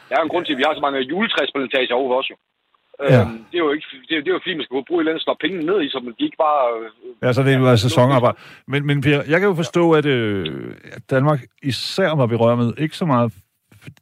[0.09, 2.37] Der er en grund til, at vi har så mange juletræsplantager over for os jo.
[3.03, 3.21] Ja.
[3.21, 5.03] Øhm, det er jo ikke, det er, det er jo fordi, man skal bruge et
[5.03, 6.63] eller andet slå pengene ned i, så man ikke bare...
[6.81, 6.91] Øh,
[7.23, 8.37] Ja, så det var sæsonarbejde.
[8.67, 12.97] Men, men Per, jeg kan jo forstå, at, øh, at Danmark især var berømmet, ikke
[12.97, 13.33] så meget...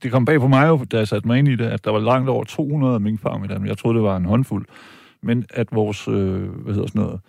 [0.02, 1.90] Det kom bag på mig jo, da jeg satte mig ind i det, at der
[1.90, 3.68] var langt over 200 minkfarme i Danmark.
[3.68, 4.66] Jeg troede, det var en håndfuld.
[5.22, 6.14] Men at vores, øh,
[6.48, 7.20] hvad hedder sådan noget,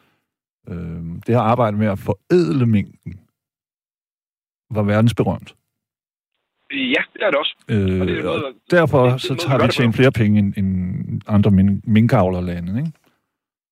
[0.70, 3.20] øh, det her arbejde med at forædle minken,
[4.72, 5.56] var verdensberømt.
[6.96, 7.54] Ja, det er det også.
[8.02, 9.80] Og det er Øh, og derfor det er så har gør vi det på.
[9.80, 10.70] tjent flere penge end, end
[11.28, 12.92] andre min, minkavlerlande, ikke?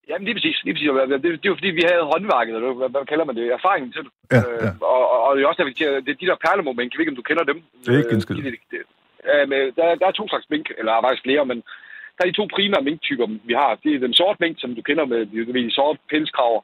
[0.10, 0.58] Jamen lige præcis.
[0.66, 0.89] Lige præcis.
[1.12, 3.45] Det, det, er jo fordi, vi havde håndværket, eller hvad, hvad kalder man det?
[3.58, 4.12] Erfaringen til det.
[4.32, 4.70] Ja, Øh, ja.
[4.93, 6.97] og, og, og, det er også der, vi siger, det er de der perlemomink, jeg
[6.97, 7.58] ved ikke, om du kender dem.
[7.86, 8.36] Det er ikke en skid.
[8.38, 8.88] Øh, de- de-
[9.32, 11.58] øh, der, der er to slags mink, eller er faktisk flere, men
[12.16, 13.72] der er de to primære minktyper, vi har.
[13.84, 16.62] Det er den sorte mink, som du kender med de, de sorte pelskraver.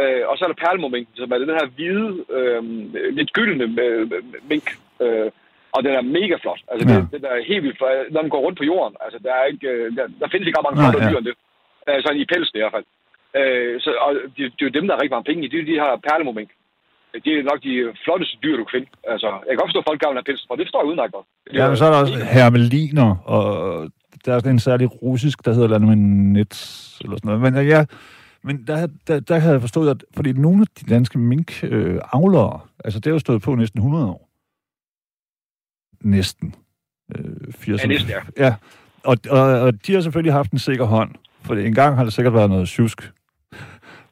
[0.00, 2.62] Øh, og så er der perlemominken, som er den her hvide, øh,
[3.18, 4.10] lidt gyldne øh,
[4.50, 4.66] mink.
[5.04, 5.30] Øh,
[5.74, 6.60] og den er mega flot.
[6.70, 6.94] Altså, Ja.
[6.94, 7.92] den, den er helt vildt flot.
[8.14, 10.58] Når den går rundt på jorden, altså, der, er ikke, øh, der, der findes ikke
[10.58, 11.10] ret mange flotte ja.
[11.10, 11.36] dyr end det.
[11.88, 12.86] Øh, sådan i pelsen i hvert fald.
[13.38, 15.48] Øh, så, og det, det er jo dem, der er rigtig mange penge i.
[15.52, 16.50] Det er de her perlemomink.
[17.24, 18.88] Det er nok de flotteste dyr, du kan finde.
[19.12, 21.26] Altså, jeg kan godt forstå, at folk have pels, og det forstår jeg udmærket godt.
[21.58, 23.42] Ja, men så er der også hermeliner, og
[24.24, 25.96] der er sådan en særlig russisk, der hedder andet med
[26.36, 26.60] nets,
[27.04, 27.40] eller sådan noget.
[27.46, 27.84] Men øh, ja,
[28.42, 32.00] men der, der, der havde jeg forstået, at fordi nogle af de danske mink-avlere, øh,
[32.12, 34.27] avlere, altså det har jo stået på næsten 100 år.
[36.00, 36.54] Næsten.
[37.16, 38.44] Øh, 80 Ja, næsten, ja.
[38.46, 38.54] ja.
[39.04, 41.10] Og, og, og de har selvfølgelig haft en sikker hånd,
[41.44, 43.00] for en gang har det sikkert været noget tjusk.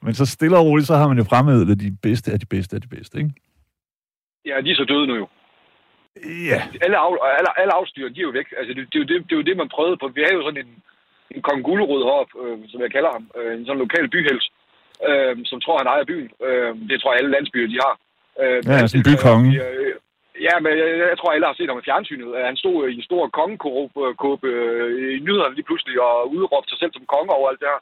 [0.02, 2.76] Men så stille og roligt, så har man jo fremedlet de bedste af de bedste
[2.76, 3.30] af de bedste, ikke?
[4.46, 5.26] Ja, de er så døde nu jo.
[6.50, 6.60] Ja.
[6.84, 7.04] Alle, af,
[7.38, 8.48] alle, alle afstyr, de er jo væk.
[8.58, 10.06] Altså, det, det, er jo det, det er jo det, man prøvede på.
[10.16, 10.72] Vi havde jo sådan en,
[11.34, 13.24] en kong Gullerud heroppe, øh, som jeg kalder ham.
[13.38, 14.46] Øh, en sådan lokal byhels,
[15.08, 16.28] øh, som tror, han ejer byen.
[16.46, 17.94] Øh, det tror jeg, alle landsbyer, de har.
[18.42, 19.48] Øh, Ja, sådan en bykonge.
[19.64, 19.94] Øh,
[20.46, 22.28] ja, men jeg, jeg tror, alle har set ham i fjernsynet.
[22.36, 26.70] Øh, han stod i en stor kongekåbe øh, øh, i nyhederne lige pludselig og udråbte
[26.70, 27.80] sig selv som konge over alt det her.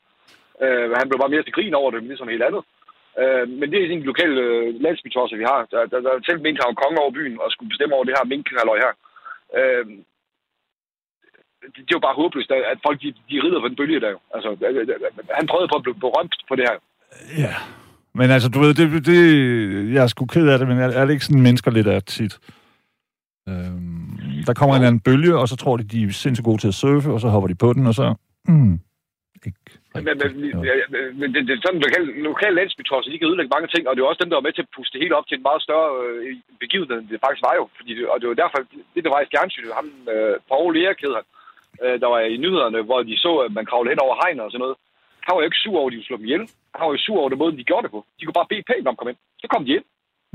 [0.65, 2.63] Øh, han blev bare mere til grin over det, men ligesom helt andet.
[3.21, 5.61] Øh, men det er sådan en lokal øh, landsbytosser, vi har.
[5.73, 8.17] Der, der, der selv mente han var konge over byen og skulle bestemme over det
[8.17, 8.93] her minkhalløj her.
[9.59, 9.87] Øh,
[11.63, 14.01] det, det er jo bare håbløst, at at folk de, de rider på den bølge
[14.01, 14.19] der jo.
[14.35, 14.49] Altså,
[15.39, 16.77] han prøvede på at blive berømt på det her.
[17.45, 17.55] Ja.
[18.15, 19.19] Men altså, du ved, det, det,
[19.95, 22.01] jeg er sgu ked af det, men er, er det ikke sådan, mennesker lidt er
[22.01, 22.35] tit?
[23.49, 26.61] Øhm, der kommer en eller anden bølge, og så tror de, de er sindssygt gode
[26.61, 28.15] til at surfe, og så hopper de på den, og så...
[28.49, 28.75] Mm,
[29.47, 29.59] ikke
[29.95, 30.17] Men, men,
[31.21, 34.01] men det, det, er sådan lokal, lokal landsbytosser, de kan ødelægge mange ting, og det
[34.01, 35.63] er også dem, der var med til at puste det hele op til en meget
[35.67, 37.65] større øh, begivenhed, end det faktisk var jo.
[37.79, 38.59] Fordi det, og det var derfor,
[38.95, 41.27] det der var i fjernsynet, ham, øh, Paul Erik hed han,
[41.85, 44.51] øh, der var i nyhederne, hvor de så, at man kravlede hen over hegnet og
[44.51, 44.77] sådan noget.
[45.25, 46.45] Han var jo ikke sur over, at de ville slå dem ihjel.
[46.79, 48.01] Han var jo sur over den måde, de gjorde det på.
[48.19, 49.21] De kunne bare bede pænt om at komme ind.
[49.43, 49.87] Så kom de ind.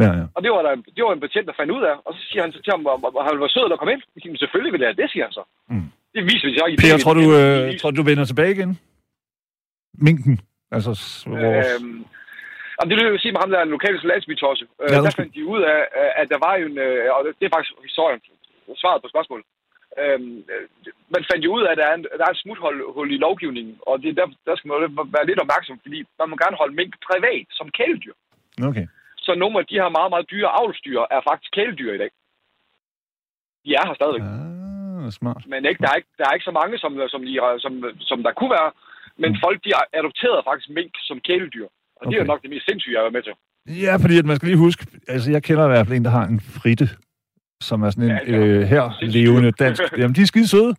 [0.04, 0.26] Ja, ja.
[0.36, 1.96] Og det var, der, det var en betjent, der fandt ud af.
[2.08, 2.82] Og så siger han så til ham,
[3.20, 4.02] at han var sød at komme ind.
[4.16, 5.44] Jeg siger, "Men selvfølgelig vil jeg det, siger han så.
[5.74, 5.88] Mm.
[6.16, 8.72] Det viser vi så i Per, tror du, øh, tror du, vender tilbage igen?
[10.08, 10.36] Minken.
[10.76, 10.92] Altså,
[11.34, 11.76] vores...
[11.82, 12.06] Øhm,
[12.80, 14.66] og det vil jeg sige med ham, der er en lokal landsbytosse.
[14.82, 15.80] Øh, Ja, der fandt de ud af,
[16.22, 16.78] at der var jo en...
[16.88, 18.20] Øh, og det er faktisk historien,
[18.84, 19.46] svaret på spørgsmålet.
[20.02, 20.66] Øhm, øh,
[21.16, 23.24] man fandt jo ud af, at der er, en, der er et smuthul hul i
[23.26, 24.80] lovgivningen, og det, der, der skal man
[25.16, 28.16] være lidt opmærksom, fordi man må gerne holde mink privat som kæledyr.
[28.70, 28.86] Okay.
[29.26, 32.12] Så nogle af de her meget, meget dyre avlsdyr er faktisk kæledyr i dag.
[33.66, 34.24] De er her stadigvæk.
[34.32, 35.42] Ah, smart.
[35.54, 37.34] Men ikke, der, er ikke, der er ikke så mange, som, som, de,
[37.66, 37.74] som,
[38.10, 38.72] som der kunne være.
[39.22, 39.38] Men Mm.
[39.46, 41.68] folk, de adopterede faktisk mink som kæledyr.
[42.00, 42.20] Og det er Okay.
[42.20, 43.36] jo nok det mest sindssyge, jeg har været med til.
[43.86, 46.16] Ja, fordi at man skal lige huske, altså jeg kender i hvert fald en, der
[46.20, 46.88] har en fritte,
[47.62, 49.82] som er sådan en Ja, øh, her levende dansk.
[49.98, 50.76] Jamen, de er skide søde,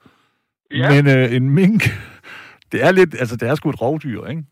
[0.74, 1.82] Ja, men øh, en mink,
[2.72, 4.44] det er lidt, altså det er sgu et rovdyr, ikke?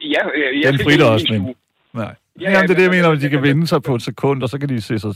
[0.00, 1.54] ja, ja, ja Den fritter også, men-.
[1.92, 2.04] Nej.
[2.04, 4.02] Ja, Ja, Jamen, det er det, jeg mener, at de kan vende sig på et
[4.02, 5.10] sekund, og så kan de se sig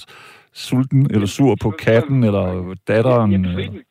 [0.52, 3.30] sulten eller sur på katten eller datteren.
[3.32, 3.82] Jamen, eller- fritten,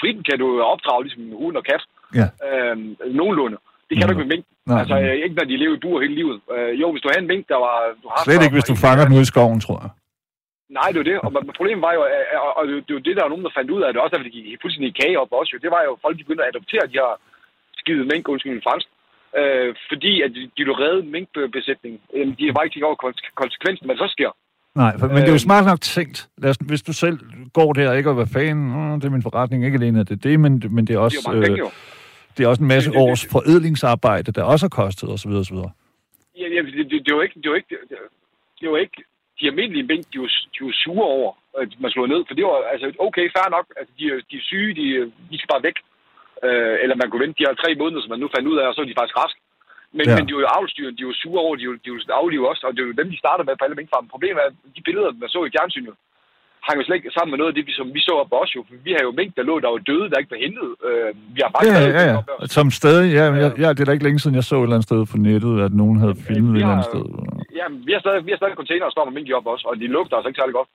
[0.00, 1.82] fritten kan du opdrage ligesom en hund og kat.
[2.14, 2.26] Ja.
[2.48, 3.56] Øhm, nogenlunde.
[3.90, 4.44] Det kan du ikke med mink.
[4.66, 6.40] Nej, altså, øh, ikke når de lever i bur hele livet.
[6.58, 7.76] Øh, jo, hvis du har en mink, der var...
[8.02, 9.90] Du har Slet ikke, hvis du fanger den ude i skoven, tror jeg.
[10.78, 11.18] Nej, det er det.
[11.26, 13.70] Og problemet var jo, øh, og- det er jo det, der er nogen, der fandt
[13.76, 15.58] ud af det, også derfor det gik fuldstændig i kage op også jo.
[15.64, 17.10] Det var jo, folk de begyndte at adoptere de her
[17.80, 18.86] skide mink, undskyld min fransk,
[19.38, 21.94] øh, fordi at de, de ville redde minkbesætning.
[22.14, 24.30] Øh, de har bare ikke tænkt over konse- konsekvensen, hvad der så sker.
[24.82, 25.48] Nej, for, men det er jo Øhm.
[25.48, 26.16] smart nok tænkt.
[26.42, 27.16] Lad os, hvis du selv
[27.58, 30.24] går der, ikke, og hvad fanden, mm, det er min forretning, ikke alene er det
[30.24, 31.70] det, men, men det er Det er også, mange øh,
[32.36, 35.30] det er også en masse Det- det- det- års forædlingsarbejde, der også har kostet, osv.
[35.42, 35.56] osv.
[36.40, 37.78] Ja, ja, det, det, det, er jo ikke, det er jo ikke, det,
[38.60, 39.02] det er jo ikke,
[39.40, 41.30] de almindelige mink, de er jo, de jo sure over,
[41.62, 42.20] at man slår ned.
[42.26, 43.66] For det var, altså, okay, fair nok.
[43.78, 44.84] Altså, de, er- de er syge, de,
[45.30, 45.78] de skal bare væk.
[46.46, 48.66] Øh, eller man kunne vente de her tre måneder, som man nu fandt ud af,
[48.68, 49.40] og så er de faktisk raske.
[49.96, 50.14] Men, Ja.
[50.16, 52.48] men de er jo avlstyren, de er jo sure over, de jo, de jo aflive
[52.50, 54.08] også, og det er jo dem, de starter med på alle minkfarmen.
[54.14, 55.94] Problemet er, at de billeder, man så i fjernsynet,
[56.66, 58.36] hang jo slet ikke sammen med noget af det, vi, som vi så op på
[58.42, 58.60] os jo.
[58.68, 60.68] For vi har jo mink, der lå, der var døde, der ikke var hentet.
[60.88, 62.16] Øh, vi har faktisk Ja, ja, ja.
[62.42, 62.50] os.
[62.56, 64.76] Som stadig, ja, ja, ja, det er da ikke længe siden, jeg så et eller
[64.76, 67.04] andet sted på nettet, at nogen havde filmet vi et eller andet sted.
[67.60, 69.46] Ja, men vi har stadig, vi har stadig container, der står med mink i op
[69.54, 70.70] også, og de lugter altså ikke særlig godt.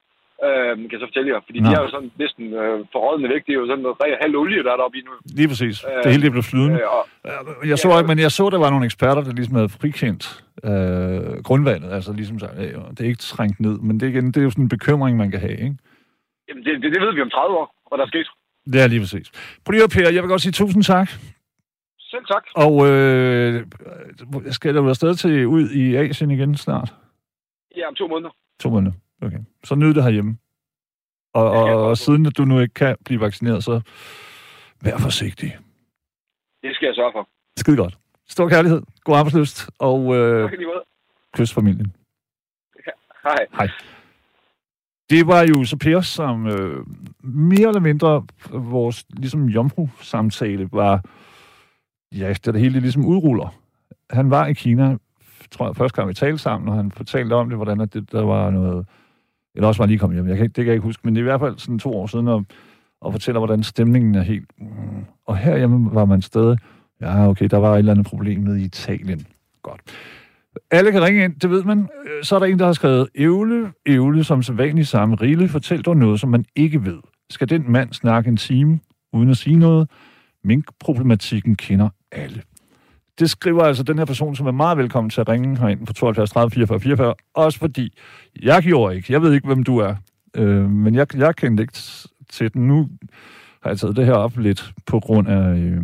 [0.48, 1.40] Øh, kan jeg så fortælle jer.
[1.48, 1.66] Fordi Nå.
[1.70, 3.42] de er jo sådan næsten øh, forrådende væk.
[3.46, 5.12] Det er jo sådan noget ren halv olie, der er deroppe i nu.
[5.40, 5.76] Lige præcis.
[6.04, 6.80] Det hele det blev flydende.
[6.82, 7.04] Øh, og,
[7.72, 7.98] Jeg så, Ja.
[8.00, 10.24] ikke, men jeg så, der var nogle eksperter, der ligesom havde frikendt
[10.70, 11.90] øh, grundvandet.
[11.98, 14.50] Altså ligesom øh, det er ikke trængt ned, men det er, igen, det er jo
[14.56, 15.78] sådan en bekymring, man kan have, ikke?
[16.48, 18.28] jamen, det, det, det, ved vi om 30 år, hvad der er sket.
[18.74, 19.28] Det er lige præcis.
[19.66, 21.10] Prøv lige at, Per, jeg vil godt sige tusind tak.
[22.00, 22.44] Selv tak.
[22.56, 23.66] Og øh,
[24.52, 26.94] skal du afsted til ud i Asien igen snart?
[27.78, 28.32] Ja, om to måneder.
[28.60, 28.92] To måneder.
[29.26, 29.40] Okay.
[29.64, 30.38] Så nyd det herhjemme.
[31.34, 33.82] Og, Ja, og, og, og siden at du nu ikke kan blive vaccineret, så
[34.82, 35.58] vær forsigtig.
[36.64, 37.30] Det skal jeg sørge for.
[37.58, 37.98] Skide godt.
[38.28, 40.52] Stor kærlighed, god arbejdsløst, og øh,
[41.34, 41.96] kys familien.
[43.54, 43.70] Hej.
[45.10, 46.86] Det var jo så Per, som øh,
[47.24, 51.02] mere eller mindre vores ligesom jomfru-samtale var,
[52.12, 53.56] ja, det der hele ligesom udruller.
[54.10, 54.98] Han var i Kina,
[55.52, 58.24] tror jeg, første gang vi talte sammen, og han fortalte om det, hvordan det, der
[58.24, 58.88] var noget,
[59.56, 61.16] eller også var lige kommet hjem, jeg kan, ikke- det kan jeg ikke huske, men
[61.16, 62.46] det er i hvert fald sådan to år siden, og,
[63.02, 64.52] og fortæller, hvordan stemningen er helt...
[64.60, 64.68] Mm,
[65.28, 66.58] og herhjemme var man stadig,
[67.02, 69.28] ja, okay, der var et eller andet problem nede i Italien.
[69.64, 69.82] Godt.
[70.72, 71.80] Alle kan ringe ind, det ved man.
[71.80, 75.82] Øh, så er der en, der har skrevet, Ævle, Ævle, som sædvanligt samme rille, fortæl
[75.82, 76.98] dog noget, som man ikke ved.
[77.30, 78.80] Skal den mand snakke en time,
[79.14, 79.90] uden at sige noget?
[80.44, 82.42] Mink-problematikken kender alle.
[83.20, 85.94] Det skriver altså den her person, som er meget velkommen til at ringe herind på
[85.94, 87.98] 72 30 44 44, også fordi
[88.42, 89.14] jeg gjorde ikke.
[89.14, 89.96] Jeg ved ikke, hvem du er,
[90.36, 91.74] øh, men jeg, jeg kendte ikke
[92.30, 92.68] til den.
[92.68, 92.90] Nu
[93.62, 95.84] har jeg taget det her op lidt på grund af øh,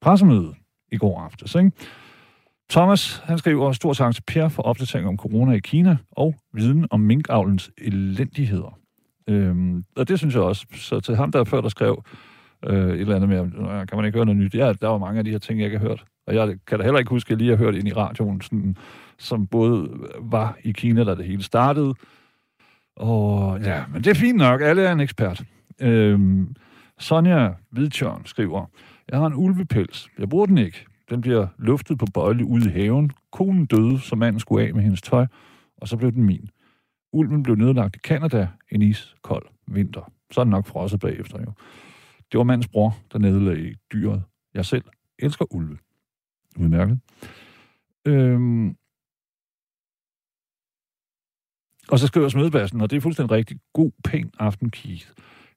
[0.00, 0.54] pressemødet
[0.92, 1.70] i går aftes, ikke?
[2.70, 6.86] Thomas, han skriver stor tak til Per for opdatering om corona i Kina og viden
[6.90, 8.78] om minkavlens elendigheder.
[9.28, 10.66] Øhm, og det synes jeg også.
[10.74, 12.04] Så til ham, der før der skrev
[12.66, 13.38] øh, et eller andet med,
[13.86, 14.54] kan man ikke høre noget nyt?
[14.54, 16.04] Ja, der var mange af de her ting, jeg ikke har hørt.
[16.26, 18.40] Og jeg kan da heller ikke huske, at jeg lige har hørt ind i radioen,
[18.40, 18.76] sådan,
[19.18, 21.94] som både var i Kina, da det hele startede.
[22.96, 24.60] Og ja, men det er fint nok.
[24.60, 25.44] Alle er en ekspert.
[25.80, 26.54] Øhm,
[26.98, 28.66] Sonja Hvidtjørn skriver,
[29.10, 30.08] jeg har en ulvepels.
[30.18, 30.86] Jeg bruger den ikke.
[31.10, 33.10] Den bliver luftet på bøjle ude i haven.
[33.32, 35.26] Konen døde, så manden skulle af med hendes tøj,
[35.76, 36.48] og så blev den min.
[37.12, 40.12] Ulven blev nedlagt i Kanada en iskold vinter.
[40.30, 41.52] Så er den nok frosset bagefter jo.
[42.32, 44.22] Det var mandens bror, der nedlagde dyret.
[44.54, 44.84] Jeg selv
[45.18, 45.78] elsker ulve.
[46.58, 47.00] Udmærket.
[48.04, 48.76] Øhm.
[51.88, 55.06] Og så skriver Smedbassen, og det er fuldstændig rigtig god, pæn aften, Keith.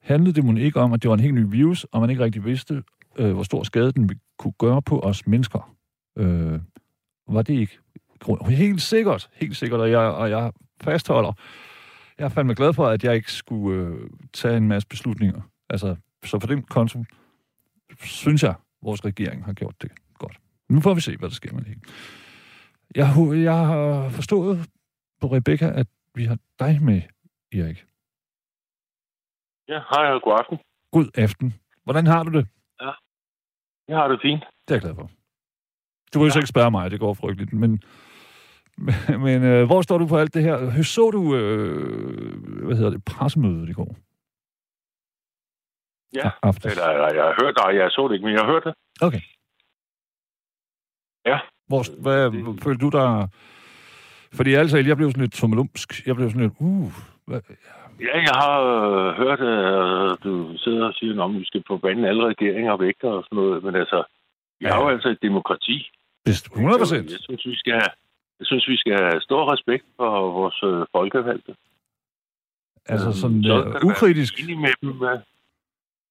[0.01, 2.23] Handlede det måske ikke om, at det var en helt ny virus, og man ikke
[2.23, 2.83] rigtig vidste,
[3.17, 5.75] øh, hvor stor skade den kunne gøre på os mennesker?
[6.17, 6.59] Øh,
[7.27, 7.79] var det ikke?
[8.47, 11.33] Helt sikkert, helt sikkert, og jeg, og jeg fastholder.
[12.17, 15.41] Jeg er fandme glad for, at jeg ikke skulle øh, tage en masse beslutninger.
[15.69, 15.95] Altså,
[16.25, 17.03] så for den konto
[18.03, 19.91] synes jeg, vores regering har gjort det.
[20.69, 21.81] Nu får vi se, hvad der sker med det hele.
[22.95, 23.07] Jeg,
[23.43, 24.69] jeg har forstået
[25.21, 27.01] på Rebecca, at vi har dig med,
[27.51, 27.85] Erik.
[29.67, 30.57] Ja, hej og god aften.
[30.91, 31.53] God aften.
[31.83, 32.47] Hvordan har du det?
[33.87, 34.43] Jeg har det fint.
[34.67, 35.09] Det er jeg glad for.
[36.13, 37.83] Du vil jo så ikke spørge mig, det går frygteligt, men
[39.25, 40.83] Men, øh, hvor står du på alt det her?
[40.83, 43.95] Så du, øh, hvad hedder det, pressemødet i går?
[46.15, 46.71] Ja, Aftes.
[46.71, 46.87] eller
[47.19, 48.73] jeg har hørt dig, jeg så det ikke, men jeg har hørt det.
[49.01, 49.21] Okay.
[51.67, 53.27] Hvor, hvad, Det- følte du der...
[54.33, 56.07] Fordi altså, jeg blev sådan lidt tummelumsk.
[56.07, 56.91] Jeg blev sådan lidt, uh,
[57.25, 57.41] hvad,
[58.01, 62.27] Ja, jeg har øh, hørt, at du sidder og siger, at vi skal forbande alle
[62.27, 64.03] regeringer væk og sådan noget, men altså,
[64.59, 64.73] vi Ja.
[64.73, 65.89] har jo altså et demokrati.
[66.25, 67.11] Best 100 procent.
[67.11, 67.73] Jeg synes, vi skal
[68.39, 71.55] jeg synes, vi skal have stor respekt for vores øh, folkevalgte.
[72.85, 74.33] Altså Øhm, sådan så være, ukritisk.
[74.43, 74.89] enige med dem.
[75.03, 75.19] øh.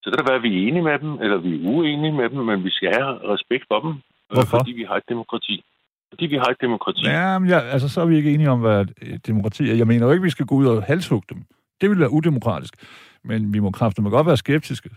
[0.01, 2.29] Så kan det være, at vi er enige med dem, eller vi er uenige med
[2.29, 3.93] dem, men vi skal have respekt for dem.
[4.31, 4.57] Øh, Hvorfor?
[4.57, 5.63] Fordi vi har et demokrati.
[6.11, 7.03] Fordi vi har et demokrati.
[7.05, 9.75] Ja, men ja, altså, så er vi ikke enige om, hvad et demokrati er.
[9.75, 11.43] Jeg mener jo ikke, vi skal gå ud og halshugge dem.
[11.81, 12.73] Det ville være udemokratisk.
[13.23, 14.89] Men vi må kraftigt godt være skeptiske.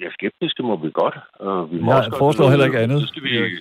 [0.00, 1.16] Ja, skeptiske må vi godt.
[1.34, 3.00] Og vi må Jeg foreslår heller ikke andet.
[3.00, 3.56] Så skal vi,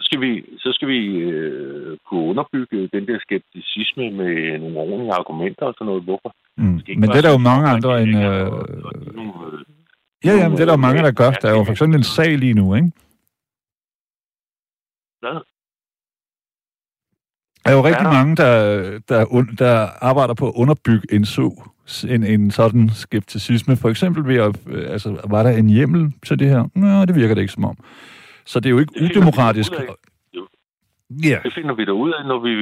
[0.00, 5.12] så skal vi, så skal vi øh, kunne underbygge den der skepticisme med nogle ordentlige
[5.12, 6.02] argumenter og sådan noget.
[6.02, 6.34] Hvorfor?
[6.56, 6.80] Mm.
[7.00, 8.16] Men det er der jo mange at andre end...
[8.16, 8.52] øh,
[10.24, 11.30] Ja, ja, men det er der jo mange, der gør.
[11.30, 12.90] Der er jo for eksempel en sag lige nu, ikke?
[15.26, 15.40] Hvad?
[17.64, 21.62] Der er jo rigtig mange, der, der, un- der arbejder på at underbygge en, så,
[22.08, 23.76] en, en sådan skepticisme.
[23.76, 26.68] For eksempel ved at, øh, altså, var der en hjemmel til det her?
[26.74, 27.76] Nå, det virker det ikke som om.
[28.44, 29.72] Så det er jo ikke Det udemokratisk.
[31.24, 32.54] Ja, Det finder vi da ud af, når vi,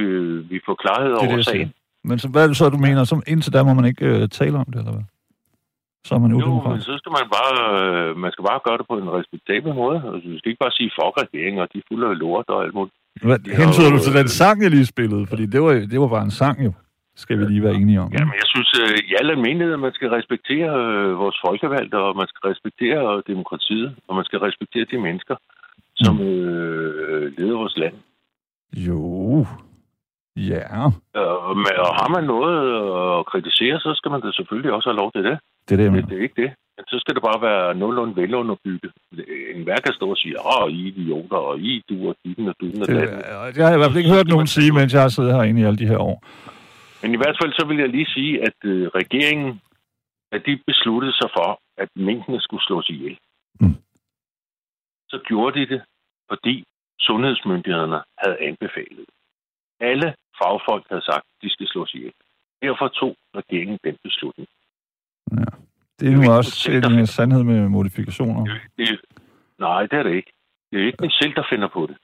[0.55, 1.73] vi får klarhed er over det, sagen.
[2.03, 3.03] Men så, hvad er det så, du mener?
[3.03, 5.03] Som, indtil der må man ikke øh, tale om det, eller hvad?
[6.07, 8.85] Så er man Jo, men så skal man bare, øh, man skal bare gøre det
[8.91, 9.97] på en respektabel måde.
[10.13, 12.59] Altså, du skal ikke bare sige fuck regeringen, og de er fulde af lort og
[12.63, 12.95] alt muligt.
[13.27, 15.23] Hvad, Ja, hentyder du til den sang, jeg lige spillede?
[15.31, 16.71] Fordi det var, det var bare en sang jo.
[17.23, 18.09] Skal vi lige være enige om.
[18.17, 21.95] Ja, men jeg synes øh, i al almindelighed, at man skal respektere øh, vores folkevalgte,
[22.05, 25.35] og man skal respektere demokratiet, og man skal respektere de mennesker,
[25.95, 27.95] som øh, leder vores land.
[28.87, 29.01] Jo.
[30.35, 30.63] Ja,
[31.17, 32.55] Øh, Og, med, og har man noget
[33.19, 35.39] at kritisere, så skal man da selvfølgelig også have lov til det.
[35.69, 36.51] det er det, Det, er ikke det.
[36.77, 38.91] Men så skal det bare være nogenlunde velunderbygget.
[39.55, 42.47] En hver kan stå og sige, åh, I er idioter, og I du og ditten
[42.47, 42.95] og dutten og Det,
[43.55, 45.61] det har jeg i hvert fald ikke hørt nogen sige, mens jeg har siddet herinde
[45.61, 46.17] i alle de her år.
[47.01, 49.61] Men i hvert fald så vil jeg lige sige, at øh, regeringen,
[50.31, 53.17] at de besluttede sig for, at minkene skulle slås ihjel.
[53.61, 53.75] Mm.
[55.09, 55.81] Så gjorde de det,
[56.29, 56.63] fordi
[56.99, 59.05] sundhedsmyndighederne havde anbefalet.
[59.79, 62.13] Alle fagfolk havde sagt, de skal slås ihjel.
[62.65, 64.47] Derfor tog regeringen den beslutning.
[65.29, 65.51] Det er
[65.99, 68.43] Det er nu jo også en en, en sandhed med modifikationer.
[68.43, 68.99] Det, det,
[69.59, 70.31] nej, det er det ikke.
[70.71, 71.97] Det er ikke den selv, der finder på det.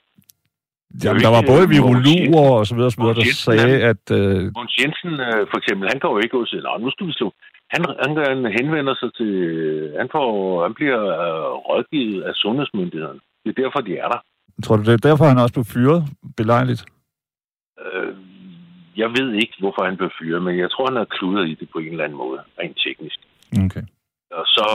[1.04, 4.04] Jamen, der var både øh, virologer og så videre, så videre der Jensen, sagde, at...
[4.20, 6.90] Øh, Måns Jensen, øh, for eksempel, han kan jo ikke gå og sige, "Nå, nu
[6.92, 7.28] skal vi slå.
[7.74, 9.32] Han, han, han henvender sig til...
[10.00, 10.28] Han, får,
[10.66, 13.20] han bliver øh, rådgivet af sundhedsmyndighederne.
[13.44, 14.20] Det er derfor, de er der.
[14.64, 16.00] tror du, det er derfor, han også blev fyret?
[16.38, 16.82] Belejligt.
[17.86, 18.16] Øh,
[18.98, 21.70] jeg ved ikke, hvorfor han blev fyret, men jeg tror, han har kludret i det
[21.70, 23.20] på en eller anden måde, rent teknisk.
[23.66, 23.84] Okay.
[24.40, 24.68] Og så,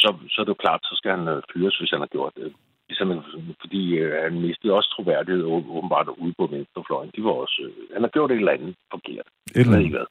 [0.00, 2.32] så, så er det jo klart, så skal han øh, fyres, hvis han har gjort
[2.36, 2.52] det.
[2.98, 3.22] Han,
[3.60, 7.10] fordi øh, han mistede også troværdighed åb- åbenbart ude på venstrefløjen.
[7.16, 9.26] De var også, øh, han har gjort et eller andet forkert.
[9.54, 9.90] Et eller andet.
[9.90, 10.06] hvad.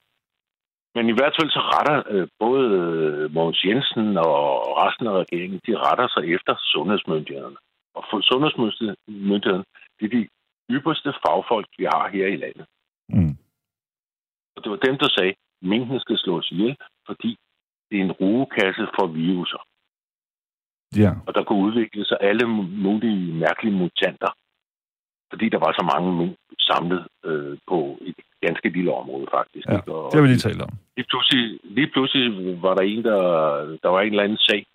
[0.96, 4.42] Men i hvert fald så retter øh, både øh, Mogens Jensen og
[4.84, 7.58] resten af regeringen, de retter sig efter sundhedsmyndighederne.
[7.98, 9.66] Og for sundhedsmyndighederne,
[9.98, 10.28] det er de
[10.70, 12.66] ypperste fagfolk, vi har her i landet.
[13.10, 13.38] Mm.
[14.56, 17.38] Og det var dem, der sagde, at minkene skal slås ihjel, fordi
[17.92, 19.64] det er en rugekasse for viruser.
[21.04, 21.12] Ja.
[21.28, 22.48] Og der kunne udvikle sig alle
[22.88, 24.32] mulige mærkelige mutanter.
[25.32, 29.68] Fordi der var så mange mink samlet øh, på et ganske lille område, faktisk.
[29.68, 29.80] Ja?
[29.92, 30.70] Og, Det har vi lige talt om.
[30.98, 33.20] lige pludselig, lige pludselig var der en, der,
[33.84, 34.66] der var en eller anden sag.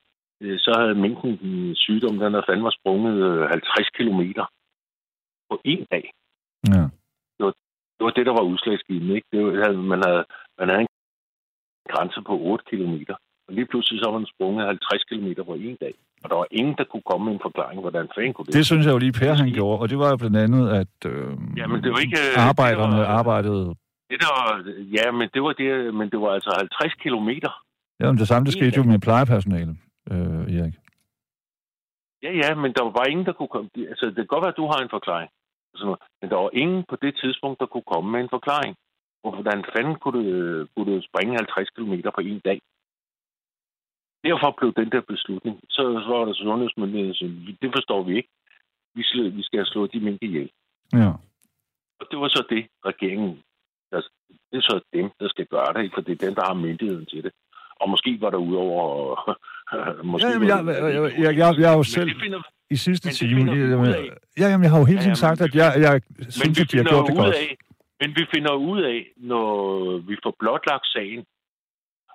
[0.40, 4.44] Øh, Så havde minken en sygdom, den havde fandme sprunget øh, 50 kilometer
[5.50, 6.04] på en dag.
[6.74, 6.84] Ja.
[7.96, 9.14] Det var det, der var udslagsgivende.
[9.14, 9.28] Ikke?
[9.32, 10.24] Det var, man, havde,
[10.58, 10.88] man havde en
[11.94, 13.14] grænse på 8 kilometer.
[13.48, 15.94] Og lige pludselig så var den sprunget 50 kilometer på en dag.
[16.22, 18.54] Og der var ingen, der kunne komme med en forklaring, hvordan fanden kunne det.
[18.54, 20.94] Det synes jeg jo lige, Per han gjorde, og det var jo blandt andet, at
[21.12, 21.30] øh,
[21.60, 22.18] Ja, men det var ikke...
[22.36, 23.66] øh, arbejderne Det var, arbejdede...
[24.10, 24.34] det der,
[24.98, 27.52] ja, men det var det, men det var altså 50 kilometer.
[28.00, 29.72] Ja, men det samme, det skete jo med plejepersonale,
[30.12, 30.76] øh, Erik.
[32.24, 33.68] Ja, ja, men der var bare ingen, der kunne komme...
[33.92, 35.30] Altså, det kan godt være, at du har en forklaring.
[36.20, 38.76] Men der var ingen på det tidspunkt, der kunne komme med en forklaring.
[39.20, 42.60] Hvor- Hvordan fanden kunne du, kunne du springe 50 km på en dag?
[44.24, 45.60] Derfor blev den der beslutning.
[45.70, 47.28] Så, var der sundhedsmyndigheden, som
[47.62, 48.28] det forstår vi ikke.
[48.94, 50.50] Vi skal, vi skal slået de mink ihjel.
[50.92, 51.10] Ja.
[52.00, 53.42] Og det var så det, regeringen...
[53.90, 54.00] Der,
[54.50, 57.06] det er så dem, der skal gøre det, for det er dem, der har myndigheden
[57.06, 57.32] til det.
[57.80, 58.84] Og måske var der udover
[60.02, 63.40] Måske Ja, jamen, jeg, jeg, jeg, jeg, jeg, er jo selv finder, i sidste time...
[64.38, 66.76] Ja, jamen, jeg har jo hele tiden sagt, at jeg, jeg synes, vi at de
[66.76, 67.34] har gjort det godt.
[67.34, 67.56] af,
[68.00, 69.46] men vi finder ud af, når
[69.98, 71.24] vi får blotlagt sagen,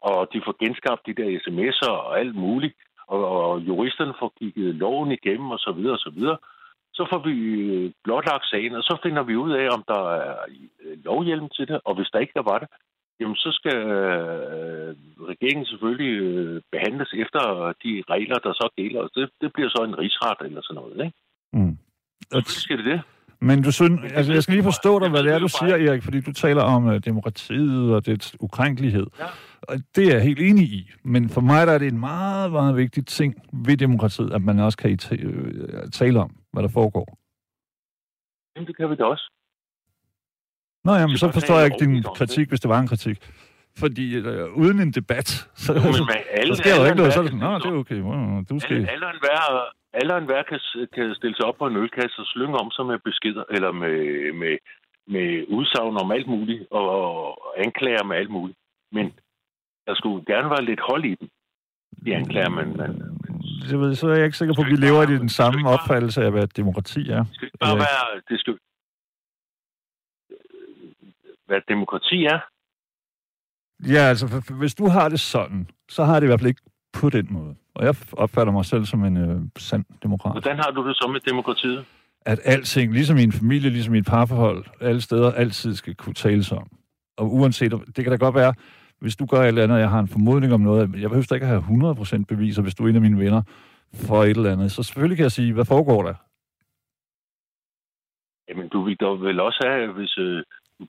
[0.01, 2.73] og de får genskabt de der sms'er og alt muligt,
[3.07, 6.37] og, og juristerne får kigget loven igennem og så videre og så videre,
[6.93, 7.35] så får vi
[7.67, 10.35] øh, blotlagt sagen, og så finder vi ud af, om der er
[10.83, 12.69] øh, lovhjelm til det, og hvis der ikke der var det,
[13.19, 14.95] jamen så skal øh,
[15.31, 17.41] regeringen selvfølgelig øh, behandles efter
[17.83, 19.01] de regler, der så gælder.
[19.15, 21.17] Det, det bliver så en rigsret eller sådan noget, ikke?
[21.53, 21.77] Mm.
[22.31, 23.01] Selvfølgelig skal det det.
[23.39, 26.03] Men du synes, altså jeg skal lige forstå dig, hvad det er, du siger, Erik,
[26.03, 29.07] fordi du taler om uh, demokratiet og dets ukrænkelighed.
[29.19, 29.25] Ja.
[29.61, 30.91] Og det er jeg helt enig i.
[31.03, 33.35] Men for mig der er det en meget, meget vigtig ting
[33.67, 37.17] ved demokratiet, at man også kan øh, tale om, hvad der foregår.
[38.55, 39.31] Jamen, det kan vi da også.
[40.85, 42.17] Nå jamen, så forstår jeg ikke din det.
[42.19, 43.17] kritik, hvis det var en kritik.
[43.83, 45.27] Fordi øh, uden en debat,
[45.63, 47.13] så, Jo, men med alle, så sker der ikke noget.
[47.13, 47.99] Så er det sådan, nå, det er okay.
[48.07, 48.75] Wow, du skal...
[48.75, 49.41] Alle, alle, enhver,
[49.99, 50.59] alle enhver kan,
[50.95, 53.97] kan stille sig op på en ølkasse og slynge om sig med beskeder, eller med,
[54.41, 54.55] med,
[55.13, 55.27] med
[55.57, 58.57] udsagn om alt muligt, og, og anklager med alt muligt.
[58.91, 59.05] Men
[59.87, 61.29] der skulle gerne være lidt hold i dem,
[62.05, 62.91] de anklager, man, man,
[63.71, 66.23] Jeg ved, så er jeg ikke sikker på, at vi lever i den samme opfattelse
[66.25, 67.23] af, hvad et demokrati er.
[67.23, 68.53] det skal ikke bare være, det skal,
[71.45, 72.39] hvad demokrati er.
[73.93, 76.61] Ja, altså, hvis du har det sådan, så har det i hvert fald ikke
[76.93, 77.55] på den måde.
[77.75, 80.33] Og jeg opfatter mig selv som en øh, sand demokrat.
[80.33, 81.85] Hvordan har du det så med demokratiet?
[82.25, 86.13] At alting, ligesom i en familie, ligesom i et parforhold, alle steder altid skal kunne
[86.13, 86.67] tales om.
[87.17, 88.53] Og uanset, det kan da godt være,
[88.99, 91.33] hvis du gør et eller andet, og jeg har en formodning om noget, jeg behøver
[91.33, 93.41] ikke at have 100% beviser, hvis du er en af mine venner
[94.07, 94.71] for et eller andet.
[94.71, 96.13] Så selvfølgelig kan jeg sige, hvad foregår der?
[98.49, 100.43] Jamen, du vil dog vel også have, hvis øh,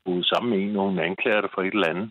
[0.05, 2.11] boede sammen med en, og hun anklager dig for et eller andet,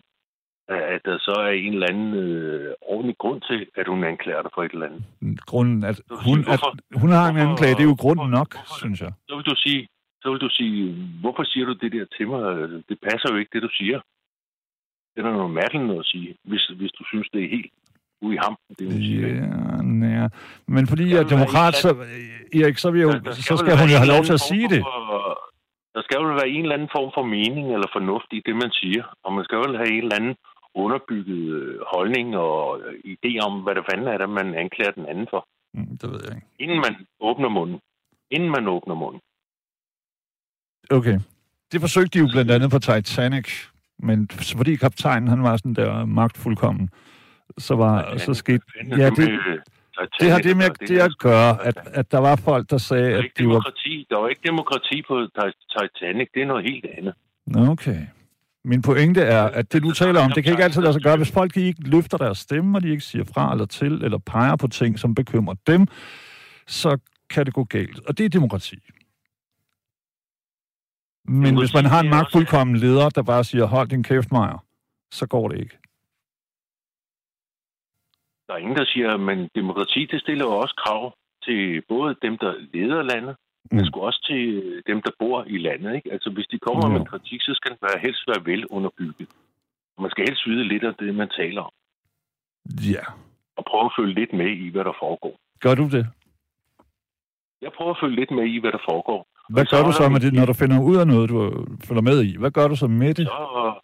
[0.68, 4.42] at at der så er en eller anden øh, ordentlig grund til, at hun anklager
[4.42, 5.02] dig for et eller andet.
[5.50, 8.18] Grunden, at vil hun, sige, at hvorfor- hun har en anklage, det er jo grunden
[8.28, 9.12] hvorfor- nok, hvorfor- synes jeg.
[9.28, 9.88] Så vil du sige,
[10.22, 10.78] så vil du sige,
[11.22, 12.42] hvorfor siger du det der til mig?
[12.90, 13.98] Det passer jo ikke, det du siger.
[15.14, 17.72] Det er noget mærkeligt noget at sige, hvis, hvis du synes, det er helt
[18.22, 19.28] ude i hampen, det hun siger.
[19.28, 19.46] Ja,
[19.82, 20.28] nej.
[20.74, 21.88] Men fordi jeg er vil demokrat, så,
[22.60, 24.82] Erik, så, vil jeg jo, så skal hun jo have lov til at sige det.
[24.82, 25.05] for-
[25.96, 28.70] Der skal jo være en eller anden form for mening eller fornuft i det, man
[28.80, 29.04] siger.
[29.24, 30.36] Og man skal jo have en eller anden
[30.74, 35.06] underbygget øh, holdning og øh, idé om, hvad det fanden er, der man anklager den
[35.06, 35.48] anden for.
[35.74, 36.46] Mm, Det ved jeg ikke.
[36.58, 37.78] Inden man åbner munden.
[38.30, 39.20] Inden man åbner munden.
[40.90, 41.18] Okay.
[41.72, 43.48] Det forsøgte de jo blandt andet på Titanic,
[43.98, 46.90] men fordi kaptajnen han var sådan der magtfuldkommen,
[47.58, 48.64] så var så skete...
[48.90, 49.40] Ja, det,
[50.20, 53.18] det har det med det at gøre, at, at der var folk, der sagde, Der
[53.18, 53.50] at ikke de var...
[53.52, 54.06] demokrati.
[54.10, 56.28] Der var ikke demokrati på Ti- Titanic.
[56.34, 57.14] Det er noget helt andet.
[57.70, 58.00] Okay.
[58.64, 61.16] Min pointe er, at det du taler om, det kan ikke altid lade sig gøre,
[61.16, 64.56] hvis folk ikke løfter deres stemme, og de ikke siger fra eller til, eller peger
[64.56, 65.86] på ting, som bekymrer dem,
[66.66, 66.98] så
[67.30, 68.00] kan det gå galt.
[68.08, 68.76] Og det er demokrati.
[71.28, 74.56] Men hvis man har en magtfuldkommen leder, der bare siger, hold din kæft, Maja,
[75.10, 75.78] så går det ikke.
[78.46, 81.02] Der er ingen, der siger, men demokrati, det stiller jo også krav
[81.46, 83.36] til både dem, der leder landet,
[83.70, 83.76] Mm.
[83.76, 84.42] men sgu også til
[84.86, 85.94] dem, der bor i landet.
[85.96, 86.12] Ikke?
[86.12, 86.98] Altså, hvis de kommer Jo.
[86.98, 89.28] med kritik, så skal den være, helst være vel underbygget.
[89.96, 91.72] Og man skal helst vide lidt af det, man taler om.
[92.94, 93.02] Ja.
[93.56, 95.34] Og prøve at følge lidt med i, hvad der foregår.
[95.60, 96.06] Gør du det?
[97.62, 99.26] Jeg prøver at følge lidt med i, hvad der foregår.
[99.54, 101.38] Hvad gør du så med det, når du finder ud af noget, du
[101.88, 102.36] følger med i?
[102.36, 103.26] Hvad gør du så med det?
[103.26, 103.80] Så,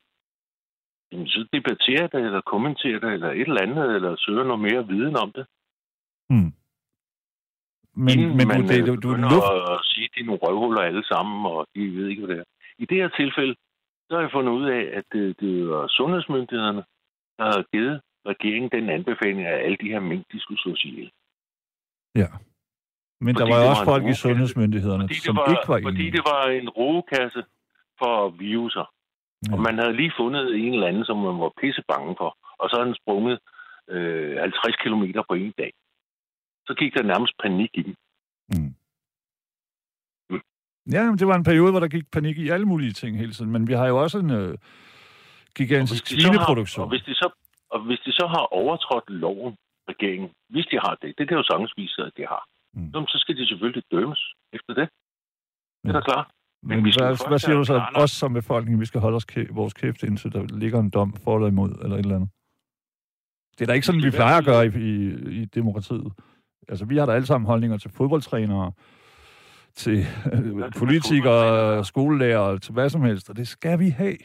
[1.13, 4.87] jamen, så debatterer det, eller kommenterer det, eller et eller andet, eller søger noget mere
[4.87, 5.47] viden om det.
[6.31, 6.53] Hmm.
[7.95, 9.73] Men, Inden men man du, det, du, du begynder luft...
[9.73, 12.41] at sige, at de er nogle røvhuller alle sammen, og de ved ikke, hvad det
[12.41, 12.49] er.
[12.79, 13.55] I det her tilfælde,
[14.09, 16.83] så har jeg fundet ud af, at det, det var sundhedsmyndighederne,
[17.39, 21.11] der har givet regeringen den anbefaling, at alle de her mink, de skulle slås ihjel.
[22.15, 22.29] Ja.
[23.21, 25.37] Men der Fordi var det jo var også en folk i sundhedsmyndighederne, Fordi det som
[25.37, 26.13] var, ikke var fordi enige.
[26.17, 27.43] det var en rugekasse
[28.01, 28.87] for viruser.
[29.49, 29.53] Ja.
[29.55, 32.31] Og man havde lige fundet en eller anden, som man var pisse bange for.
[32.61, 33.39] Og så havde den sprunget
[33.89, 35.73] øh, 50 km på en dag.
[36.67, 37.95] Så gik der nærmest panik i den.
[38.53, 38.75] Mm.
[40.31, 40.43] Mm.
[40.93, 43.33] Ja, men det var en periode, hvor der gik panik i alle mulige ting hele
[43.33, 43.51] tiden.
[43.53, 44.59] Men vi har jo også en øh,
[45.57, 46.83] gigantisk Og hvis de så har- svineproduktion.
[46.85, 47.31] Og hvis, de så,
[47.71, 49.57] og hvis de så har overtrådt loven,
[49.89, 53.07] regeringen, hvis de har det, det kan jo sagtens vise at de har, Mm.
[53.13, 54.89] så skal de selvfølgelig dømes efter det.
[55.83, 55.99] Det er Ja.
[55.99, 56.27] da klart.
[56.63, 57.73] Men, vi skal hvad, hvad siger du så?
[57.73, 60.91] når- Os som befolkning, vi skal holde os kæ- vores kæft, indtil der ligger en
[60.91, 62.31] dom for eller imod, eller et eller andet.
[63.59, 66.13] Det er da ikke sådan, vi plejer at gøre i, i, i demokratiet.
[66.69, 68.73] Altså, vi har da alle sammen holdninger til fodboldtrænere,
[69.75, 69.99] til
[70.33, 74.17] øh, politikere, skolelærer, til hvad som helst, og det skal vi have.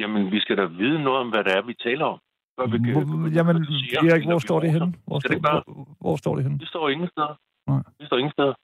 [0.00, 2.18] Jamen, vi skal da vide noget om, hvad det er, vi taler om.
[2.56, 3.56] Hvad vi Hvor- Jamen,
[4.10, 4.94] Erik, hvor står det henne?
[5.06, 6.58] Hvor står, hvor, hvor står det henne?
[6.58, 7.34] Det står ingen steder.
[7.70, 7.82] Nej.
[7.98, 8.54] Det står ingen steder.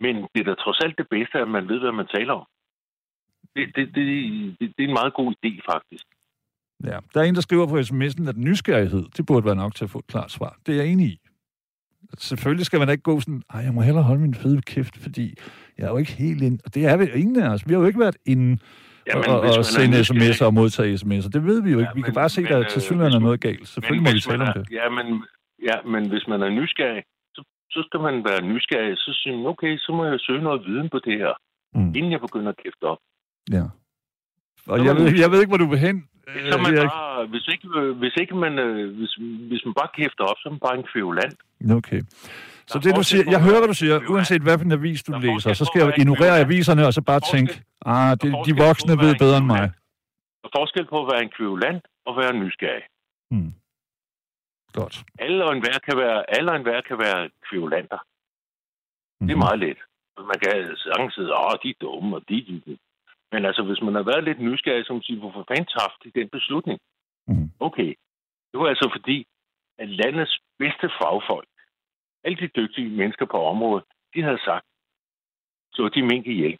[0.00, 2.46] Men det er da trods alt det bedste, at man ved, hvad man taler om.
[3.56, 4.04] Det, det, det,
[4.60, 6.04] det, det er en meget god idé, faktisk.
[6.84, 6.98] Ja.
[7.14, 9.90] Der er en, der skriver på sms'en, at nysgerrighed, det burde være nok til at
[9.90, 10.56] få et klart svar.
[10.66, 11.20] Det er jeg enig i.
[12.18, 14.96] Selvfølgelig skal man da ikke gå sådan, ej, jeg må hellere holde min fede kæft,
[14.96, 15.34] fordi
[15.78, 16.58] jeg er jo ikke helt ind.
[16.64, 17.68] Og det er vi ingen af os.
[17.68, 18.58] Vi har jo ikke været inde
[19.06, 21.28] Jamen, og, og sende sms'er og modtage sms'er.
[21.28, 21.88] Det ved vi jo ikke.
[21.88, 23.68] Ja, vi kan men- bare se, men, at der øh, til synligheden er noget galt.
[23.68, 24.70] Selvfølgelig må vi tale om det.
[24.72, 25.06] Ja men,
[25.62, 27.02] ja, men hvis man er nysgerrig,
[27.70, 28.94] så, skal man være nysgerrig.
[28.98, 31.32] Så siger man, okay, så må jeg søge noget viden på det her,
[31.74, 31.92] Mm.
[31.96, 32.98] inden jeg begynder at kæfte op.
[33.56, 33.64] Ja.
[34.70, 35.96] Og Så jeg ved, jeg ved ikke, hvor du vil hen.
[36.50, 36.88] Så er man Erik.
[36.90, 37.68] bare, hvis ikke,
[38.02, 39.12] hvis ikke man, øh, hvis,
[39.50, 41.32] hvis man bare kæfter op, så er man bare en kvævland.
[41.78, 42.00] Okay.
[42.70, 45.02] Så Der er det, du siger, jeg hører, hvad du siger, hvad- uanset hvilken avis
[45.02, 47.52] du er læser, så skal jeg ignorere aviserne og så bare tænke,
[47.86, 49.64] ah, det, de voksne ved bedre end mig.
[50.42, 52.82] Der er forskel på at være en kvævland og være nysgerrig.
[53.30, 53.52] Hmm.
[54.72, 55.04] Godt.
[55.18, 57.98] Alle og enhver kan være, alle og enhver kan være kvævlander.
[59.20, 59.38] Det er Mhm.
[59.38, 59.78] meget let.
[60.30, 62.78] Man kan sagtens sige, åh, de er dumme, og de, de, de.
[63.32, 66.28] Men altså, hvis man har været lidt nysgerrig, som siger, hvorfor fanden træffede de den
[66.28, 66.78] beslutning?
[67.28, 67.50] Mhm.
[67.60, 67.94] Okay.
[68.50, 69.26] Det var altså fordi,
[69.78, 71.48] at landets bedste fagfolk,
[72.24, 74.66] alle de dygtige mennesker på området, de havde sagt,
[75.72, 76.58] så de mink ihjel.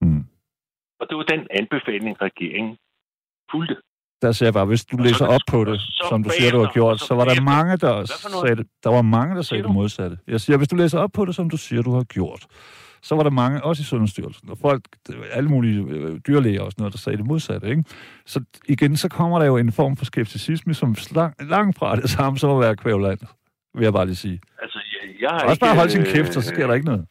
[0.00, 0.22] Mhm.
[1.00, 2.78] Og det var den anbefaling, regeringen
[3.50, 3.82] fulgte.
[4.22, 6.72] Der siger jeg bare, hvis du læser op på det, som du siger, du har
[6.72, 8.04] gjort, så var der mange, der
[8.42, 10.18] sagde der var mange, der sagde det modsatte.
[10.28, 12.46] Jeg siger, hvis du læser op på det, som du siger, du har gjort,
[13.02, 14.82] så var der mange, også i Sundhedsstyrelsen, og folk,
[15.30, 17.68] alle mulige øh, dyrlæger og sådan noget, der sagde det modsatte.
[17.68, 17.84] Ikke?
[18.26, 22.10] Så igen, så kommer der jo en form for skepticisme, som lang, langt fra det
[22.10, 23.18] samme som at være kvævland,
[23.74, 24.40] vil jeg bare lige sige.
[24.62, 27.06] Altså, jeg, jeg har Også bare holde sin øh, kæft, så sker der ikke noget.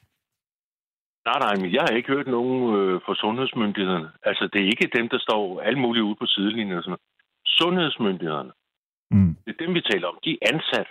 [1.27, 4.09] Nej, nej, men jeg har ikke hørt nogen øh, fra sundhedsmyndighederne.
[4.29, 7.05] Altså, det er ikke dem, der står alle mulige ude på sidelinjen og sådan noget.
[7.59, 8.51] Sundhedsmyndighederne,
[9.11, 9.35] Mm.
[9.45, 10.17] det er dem, vi taler om.
[10.25, 10.87] De er ansat.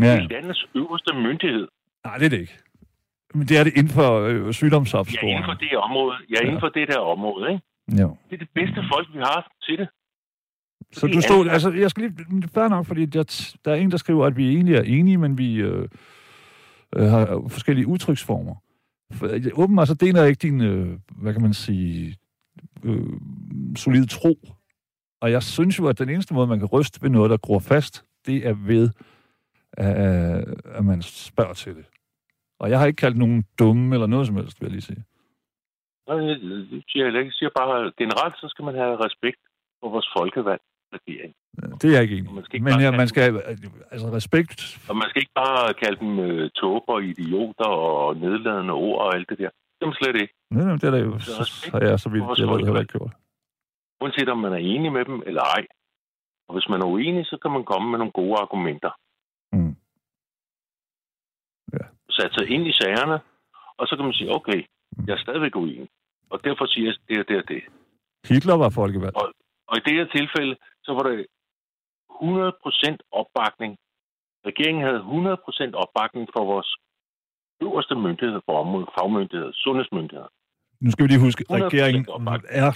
[0.00, 1.68] Ja, Det er landets øverste myndighed.
[2.04, 2.58] nej, det er det ikke.
[3.34, 5.60] Men det er det inden for øh, Ja, inden for sygdomsopsporing.
[5.60, 6.16] det område.
[6.30, 7.62] Ja, inden for det der område, ikke?
[8.00, 8.08] Ja.
[8.28, 9.88] Det er det bedste folk, vi har til det.
[10.92, 11.52] Så de du stod, ansat.
[11.52, 13.22] altså, jeg skal lige, men det er fair nok, fordi der,
[13.64, 15.88] der er en, der skriver, at vi egentlig er enige, men vi øh,
[16.96, 18.54] øh, har forskellige udtryksformer.
[19.18, 19.26] For,
[19.62, 22.16] åbenbart så deler jeg ikke din, øh, hvad kan man sige,
[22.84, 23.06] øh,
[23.76, 24.34] solid tro.
[25.20, 27.58] Og jeg synes jo, at den eneste måde, man kan ryste ved noget, der gror
[27.58, 28.84] fast, det er ved,
[29.78, 31.86] øh, at man spørger til det.
[32.60, 35.04] Og jeg har ikke kaldt nogen dumme eller noget som helst, vil jeg lige sige.
[36.08, 37.24] Nej, jeg- Det siger jeg ikke.
[37.24, 39.40] Jeg siger bare, at generelt så skal man have respekt
[39.80, 40.60] for vores folkevalg
[40.92, 41.34] regering.
[41.80, 42.56] Det er jeg ikke enig Man skal i.
[42.56, 43.42] ikke Men ja, man skal,
[43.90, 49.00] altså respekt Og man skal ikke bare kalde dem øh, tåber, idioter og nedladende ord
[49.04, 49.50] og alt det der.
[49.76, 50.34] Det er man slet ikke.
[50.50, 52.98] Nej, nej, det er der jo, Så har jeg så vidt, jeg ved, heller ikke
[52.98, 53.12] gjort.
[54.00, 55.66] Uanset om man er enig med dem eller ej.
[56.48, 58.92] Og hvis man er uenig, så kan man komme med nogle gode argumenter.
[59.52, 59.74] Mm.
[61.72, 61.84] Ja.
[62.10, 63.16] Sat sig ind i sagerne,
[63.78, 64.60] og så kan man sige, okay,
[64.96, 65.04] Mm.
[65.06, 65.88] jeg er stadigvæk uenig.
[66.30, 67.62] Og derfor siger jeg det og det og det.
[68.28, 69.16] Hitler var folkevalgt.
[69.68, 71.26] Og i det her tilfælde, så var det
[72.24, 73.72] 100% opbakning.
[74.48, 76.70] Regeringen havde 100% opbakning for vores
[77.66, 80.30] øverste myndighed på området, fagmyndigheder, sundhedsmyndigheder.
[80.84, 82.04] Nu skal vi lige huske, 100% regeringen
[82.62, 82.70] er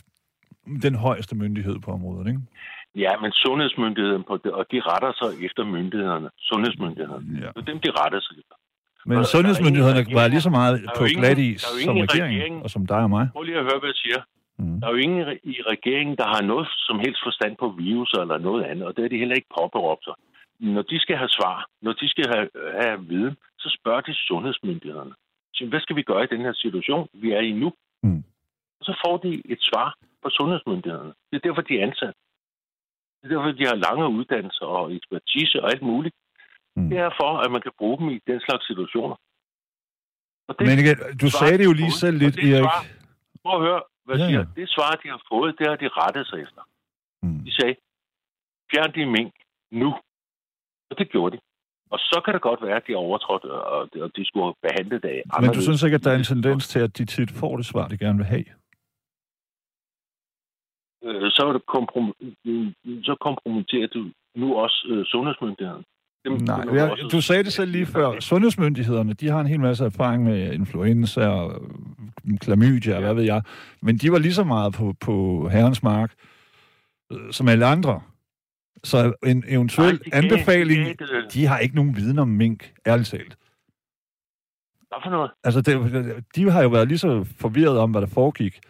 [0.86, 2.40] den højeste myndighed på området, ikke?
[3.04, 6.28] Ja, men sundhedsmyndigheden på det, og de retter sig efter myndighederne.
[6.50, 7.26] Sundhedsmyndighederne.
[7.44, 7.46] Ja.
[7.54, 8.54] Det er dem, de retter sig efter.
[9.06, 12.38] Men Og der er sundhedsmyndighederne ingen- var lige så meget på glat is som regeringen,
[12.40, 12.62] regeringen.
[12.64, 13.24] og som dig og mig.
[13.32, 14.20] Prøv lige at høre, hvad jeg siger.
[14.58, 14.80] Mm.
[14.80, 18.38] Der er jo ingen i regeringen, der har noget som helst forstand på virus eller
[18.38, 20.14] noget andet, og det er de heller ikke påberåbt sig.
[20.60, 22.48] Når de skal have svar, når de skal have,
[22.82, 25.14] have viden, så spørger de sundhedsmyndighederne.
[25.54, 27.72] Så, hvad skal vi gøre i den her situation, vi er i nu?
[28.02, 28.22] Mm.
[28.80, 29.88] Og så får de et svar
[30.22, 31.12] fra sundhedsmyndighederne.
[31.30, 32.14] Det er derfor, de er ansat.
[33.18, 36.14] Det er derfor, de har lange uddannelser og ekspertise og alt muligt.
[36.76, 36.88] Mm.
[36.90, 39.16] Det er for, at man kan bruge dem i den slags situationer.
[40.48, 42.64] Og det, Men igen, du sagde det jo lige selv lidt, Erik.
[42.64, 42.86] svar-
[43.44, 44.44] Prøv at høre, hvad Ja, ja, siger.
[44.58, 46.62] Det svar, de har fået, det har de rettet sig efter.
[47.22, 47.40] Mm.
[47.46, 47.74] De sagde,
[48.70, 49.34] fjern de mink
[49.82, 49.90] nu.
[50.90, 51.40] Og det gjorde de.
[51.90, 55.02] Og så kan det godt være, at de overtrådt, og og de skulle have behandlet
[55.02, 57.56] det Men du synes ikke, at der er en tendens til, at de tit får
[57.56, 58.48] det svar, de gerne vil have?
[61.06, 62.18] Øh, så, er det komprom-
[63.08, 64.00] så kompromitterer du
[64.34, 65.84] nu også øh, sundhedsmyndigheden.
[66.24, 68.20] Dem, Nej, dem jeg, du sagde det selv lige før.
[68.20, 71.62] Sundhedsmyndighederne, de har en hel masse erfaring med influenza og
[72.40, 73.00] klamydia, ja.
[73.00, 73.42] hvad ved jeg.
[73.82, 76.14] Men de var lige så meget på, på herrens mark,
[77.12, 78.00] øh, som alle andre.
[78.84, 82.72] Så en eventuel Nej, de anbefaling, de det- de har ikke nogen viden om mink,
[82.86, 83.36] ærligt talt.
[84.88, 85.30] Hvad for noget?
[85.44, 88.60] Altså, det, de har jo været lige så forvirret om, hvad der foregik,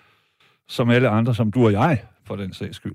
[0.68, 2.94] som alle andre, som du og jeg, for den sags skyld.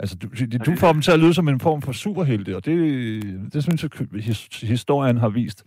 [0.00, 0.26] Altså, du,
[0.66, 2.76] du får dem til at lyde som en form for superhelte, og det,
[3.52, 5.64] det synes jeg, historien har vist.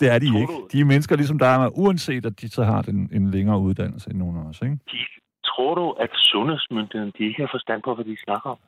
[0.00, 0.52] Det er de tror ikke.
[0.52, 4.10] Du, de er mennesker ligesom der, uanset at de så har en, en længere uddannelse
[4.10, 4.74] end nogen af os, ikke?
[4.92, 4.98] De,
[5.44, 8.58] tror du, at sundhedsmyndigheden de ikke har forstand på, hvad de snakker om?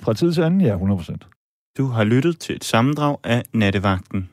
[0.00, 1.16] Fra tid til anden, ja, 100%
[1.78, 4.30] Du har lyttet til et sammendrag af Nattevagten.